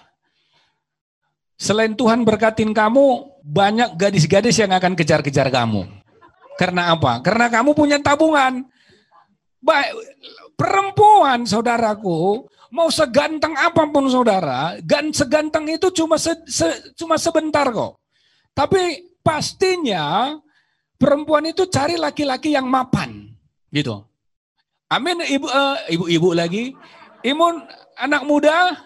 Selain 1.61 1.93
Tuhan 1.93 2.25
berkatin 2.25 2.73
kamu, 2.73 3.37
banyak 3.45 4.01
gadis-gadis 4.01 4.57
yang 4.57 4.73
akan 4.73 4.97
kejar-kejar 4.97 5.53
kamu. 5.53 5.85
Karena 6.57 6.97
apa? 6.97 7.21
Karena 7.21 7.53
kamu 7.53 7.77
punya 7.77 8.01
tabungan. 8.01 8.65
Baik, 9.61 9.93
perempuan 10.57 11.45
saudaraku, 11.45 12.49
mau 12.73 12.89
seganteng 12.89 13.53
apa 13.61 13.85
pun 13.93 14.09
saudara, 14.09 14.81
gan 14.81 15.13
seganteng 15.13 15.69
itu 15.69 15.93
cuma 15.93 16.17
se, 16.17 16.33
se, 16.49 16.97
cuma 16.97 17.21
sebentar 17.21 17.69
kok. 17.69 18.01
Tapi 18.57 19.13
pastinya 19.21 20.33
perempuan 20.97 21.45
itu 21.45 21.69
cari 21.69 22.01
laki-laki 22.01 22.57
yang 22.57 22.65
mapan, 22.73 23.37
gitu. 23.69 24.01
Amin, 24.89 25.21
ibu, 25.29 25.45
uh, 25.45 25.77
ibu-ibu 25.93 26.33
lagi. 26.33 26.73
Imun 27.21 27.61
anak 28.01 28.25
muda, 28.25 28.81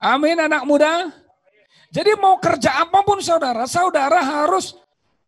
Amin 0.00 0.40
anak 0.40 0.64
muda. 0.64 1.12
Jadi 1.92 2.16
mau 2.16 2.40
kerja 2.40 2.80
apa 2.80 3.04
pun 3.04 3.20
saudara, 3.20 3.68
saudara 3.68 4.24
harus 4.24 4.72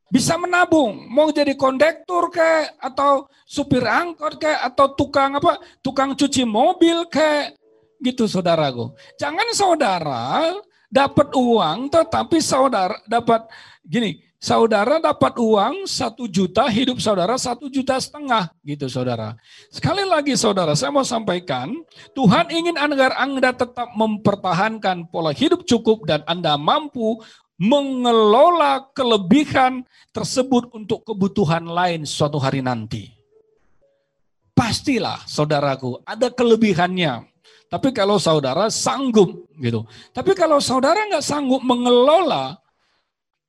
bisa 0.09 0.41
menabung. 0.41 1.13
Mau 1.13 1.29
jadi 1.29 1.53
kondektur 1.53 2.33
kayak 2.33 2.81
atau 2.81 3.29
supir 3.45 3.85
angkot 3.85 4.41
kayak 4.41 4.73
atau 4.73 4.97
tukang 4.97 5.37
apa? 5.37 5.61
Tukang 5.85 6.17
cuci 6.17 6.49
mobil 6.49 7.05
kayak 7.13 7.53
gitu 8.01 8.25
saudaraku. 8.25 8.97
Jangan 9.21 9.49
saudara 9.53 10.57
dapat 10.89 11.29
uang 11.37 11.93
tetapi 11.93 12.41
saudara 12.41 12.97
dapat 13.05 13.45
gini, 13.85 14.25
saudara 14.43 14.99
dapat 14.99 15.39
uang 15.39 15.87
satu 15.87 16.27
juta, 16.27 16.67
hidup 16.67 16.99
saudara 16.99 17.39
satu 17.39 17.71
juta 17.71 17.95
setengah, 18.03 18.51
gitu 18.67 18.91
saudara. 18.91 19.39
Sekali 19.71 20.03
lagi 20.03 20.35
saudara, 20.35 20.75
saya 20.75 20.91
mau 20.91 21.07
sampaikan, 21.07 21.71
Tuhan 22.11 22.51
ingin 22.51 22.75
agar 22.75 23.15
Anda 23.23 23.55
tetap 23.55 23.95
mempertahankan 23.95 25.07
pola 25.15 25.31
hidup 25.31 25.63
cukup 25.63 26.03
dan 26.11 26.27
Anda 26.27 26.59
mampu 26.59 27.23
mengelola 27.55 28.91
kelebihan 28.91 29.87
tersebut 30.11 30.75
untuk 30.75 31.07
kebutuhan 31.07 31.63
lain 31.63 32.03
suatu 32.03 32.43
hari 32.43 32.59
nanti. 32.59 33.15
Pastilah 34.53 35.23
saudaraku, 35.31 36.03
ada 36.03 36.29
kelebihannya. 36.29 37.31
Tapi 37.73 37.89
kalau 37.89 38.21
saudara 38.21 38.69
sanggup 38.69 39.49
gitu. 39.57 39.89
Tapi 40.13 40.37
kalau 40.37 40.61
saudara 40.61 41.09
nggak 41.09 41.25
sanggup 41.25 41.65
mengelola 41.65 42.62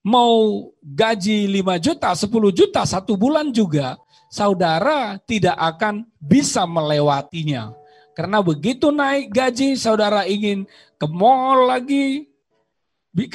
mau 0.03 0.69
gaji 0.83 1.47
5 1.47 1.79
juta, 1.79 2.11
10 2.11 2.51
juta, 2.51 2.81
satu 2.83 3.15
bulan 3.15 3.49
juga, 3.55 3.95
saudara 4.27 5.15
tidak 5.23 5.55
akan 5.55 6.03
bisa 6.19 6.67
melewatinya. 6.67 7.71
Karena 8.13 8.43
begitu 8.43 8.93
naik 8.93 9.33
gaji, 9.33 9.73
saudara 9.79 10.27
ingin 10.29 10.69
ke 10.99 11.07
mall 11.09 11.65
lagi, 11.65 12.29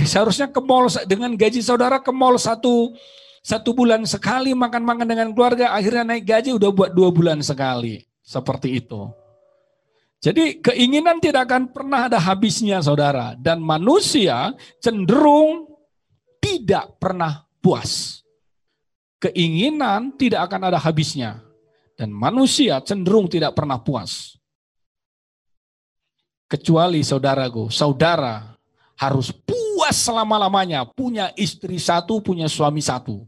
seharusnya 0.07 0.47
ke 0.53 0.61
mall 0.63 0.87
dengan 1.09 1.35
gaji 1.35 1.65
saudara 1.65 1.99
ke 1.99 2.13
mall 2.15 2.39
satu 2.39 2.95
satu 3.43 3.73
bulan 3.73 4.05
sekali 4.05 4.53
makan-makan 4.53 5.09
dengan 5.09 5.29
keluarga, 5.33 5.73
akhirnya 5.73 6.05
naik 6.05 6.29
gaji 6.29 6.53
udah 6.53 6.71
buat 6.71 6.91
dua 6.93 7.09
bulan 7.09 7.41
sekali. 7.41 8.05
Seperti 8.21 8.77
itu. 8.77 9.09
Jadi 10.21 10.61
keinginan 10.61 11.23
tidak 11.23 11.49
akan 11.49 11.73
pernah 11.73 12.11
ada 12.11 12.19
habisnya 12.21 12.83
saudara. 12.85 13.33
Dan 13.39 13.63
manusia 13.65 14.53
cenderung 14.83 15.68
tidak 16.59 16.99
pernah 16.99 17.47
puas. 17.63 18.23
Keinginan 19.23 20.15
tidak 20.19 20.51
akan 20.51 20.75
ada 20.75 20.79
habisnya. 20.83 21.39
Dan 21.95 22.11
manusia 22.11 22.79
cenderung 22.83 23.31
tidak 23.31 23.55
pernah 23.55 23.79
puas. 23.79 24.39
Kecuali 26.51 27.03
saudaraku, 27.03 27.71
saudara 27.71 28.55
harus 28.99 29.31
puas 29.35 29.99
selama-lamanya. 29.99 30.87
Punya 30.87 31.31
istri 31.35 31.79
satu, 31.79 32.23
punya 32.23 32.47
suami 32.47 32.83
satu. 32.83 33.27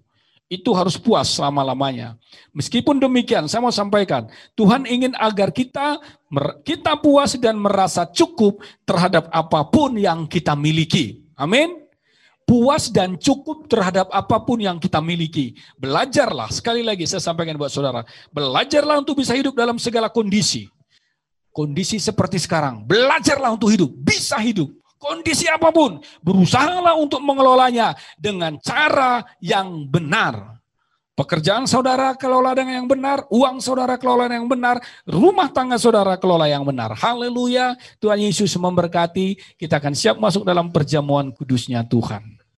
Itu 0.50 0.74
harus 0.74 0.98
puas 0.98 1.30
selama-lamanya. 1.30 2.18
Meskipun 2.54 2.98
demikian, 2.98 3.46
saya 3.46 3.62
mau 3.62 3.74
sampaikan, 3.74 4.26
Tuhan 4.58 4.86
ingin 4.86 5.14
agar 5.18 5.54
kita 5.54 5.98
kita 6.66 6.98
puas 6.98 7.38
dan 7.38 7.58
merasa 7.58 8.06
cukup 8.06 8.62
terhadap 8.82 9.30
apa 9.30 9.66
pun 9.70 9.94
yang 9.98 10.26
kita 10.26 10.54
miliki. 10.58 11.22
Amin 11.38 11.79
puas 12.50 12.90
dan 12.90 13.14
cukup 13.14 13.70
terhadap 13.70 14.10
apa 14.10 14.42
pun 14.42 14.58
yang 14.58 14.82
kita 14.82 14.98
miliki. 14.98 15.54
Belajarlah, 15.78 16.50
sekali 16.50 16.82
lagi 16.82 17.06
saya 17.06 17.22
sampaikan 17.22 17.54
buat 17.54 17.70
saudara, 17.70 18.02
belajarlah 18.34 18.98
untuk 18.98 19.22
bisa 19.22 19.38
hidup 19.38 19.54
dalam 19.54 19.78
segala 19.78 20.10
kondisi. 20.10 20.66
Kondisi 21.54 22.02
seperti 22.02 22.42
sekarang, 22.42 22.82
belajarlah 22.82 23.54
untuk 23.54 23.70
hidup, 23.70 23.94
bisa 24.02 24.34
hidup. 24.42 24.66
Kondisi 24.98 25.46
apa 25.46 25.70
pun, 25.70 26.02
berusahalah 26.26 26.98
untuk 26.98 27.22
mengelolanya 27.22 27.94
dengan 28.18 28.58
cara 28.58 29.22
yang 29.38 29.86
benar. 29.86 30.58
Pekerjaan 31.14 31.70
saudara 31.70 32.18
kelola 32.18 32.50
dengan 32.50 32.82
yang 32.82 32.90
benar, 32.90 33.30
uang 33.30 33.62
saudara 33.62 33.94
kelola 33.94 34.26
yang 34.26 34.50
benar, 34.50 34.82
rumah 35.06 35.46
tangga 35.54 35.78
saudara 35.78 36.18
kelola 36.18 36.50
yang 36.50 36.66
benar. 36.66 36.98
Haleluya, 36.98 37.78
Tuhan 38.02 38.26
Yesus 38.26 38.50
memberkati. 38.58 39.38
Kita 39.54 39.78
akan 39.78 39.94
siap 39.94 40.18
masuk 40.18 40.42
dalam 40.42 40.72
perjamuan 40.74 41.30
kudusnya 41.30 41.86
Tuhan. 41.86 42.39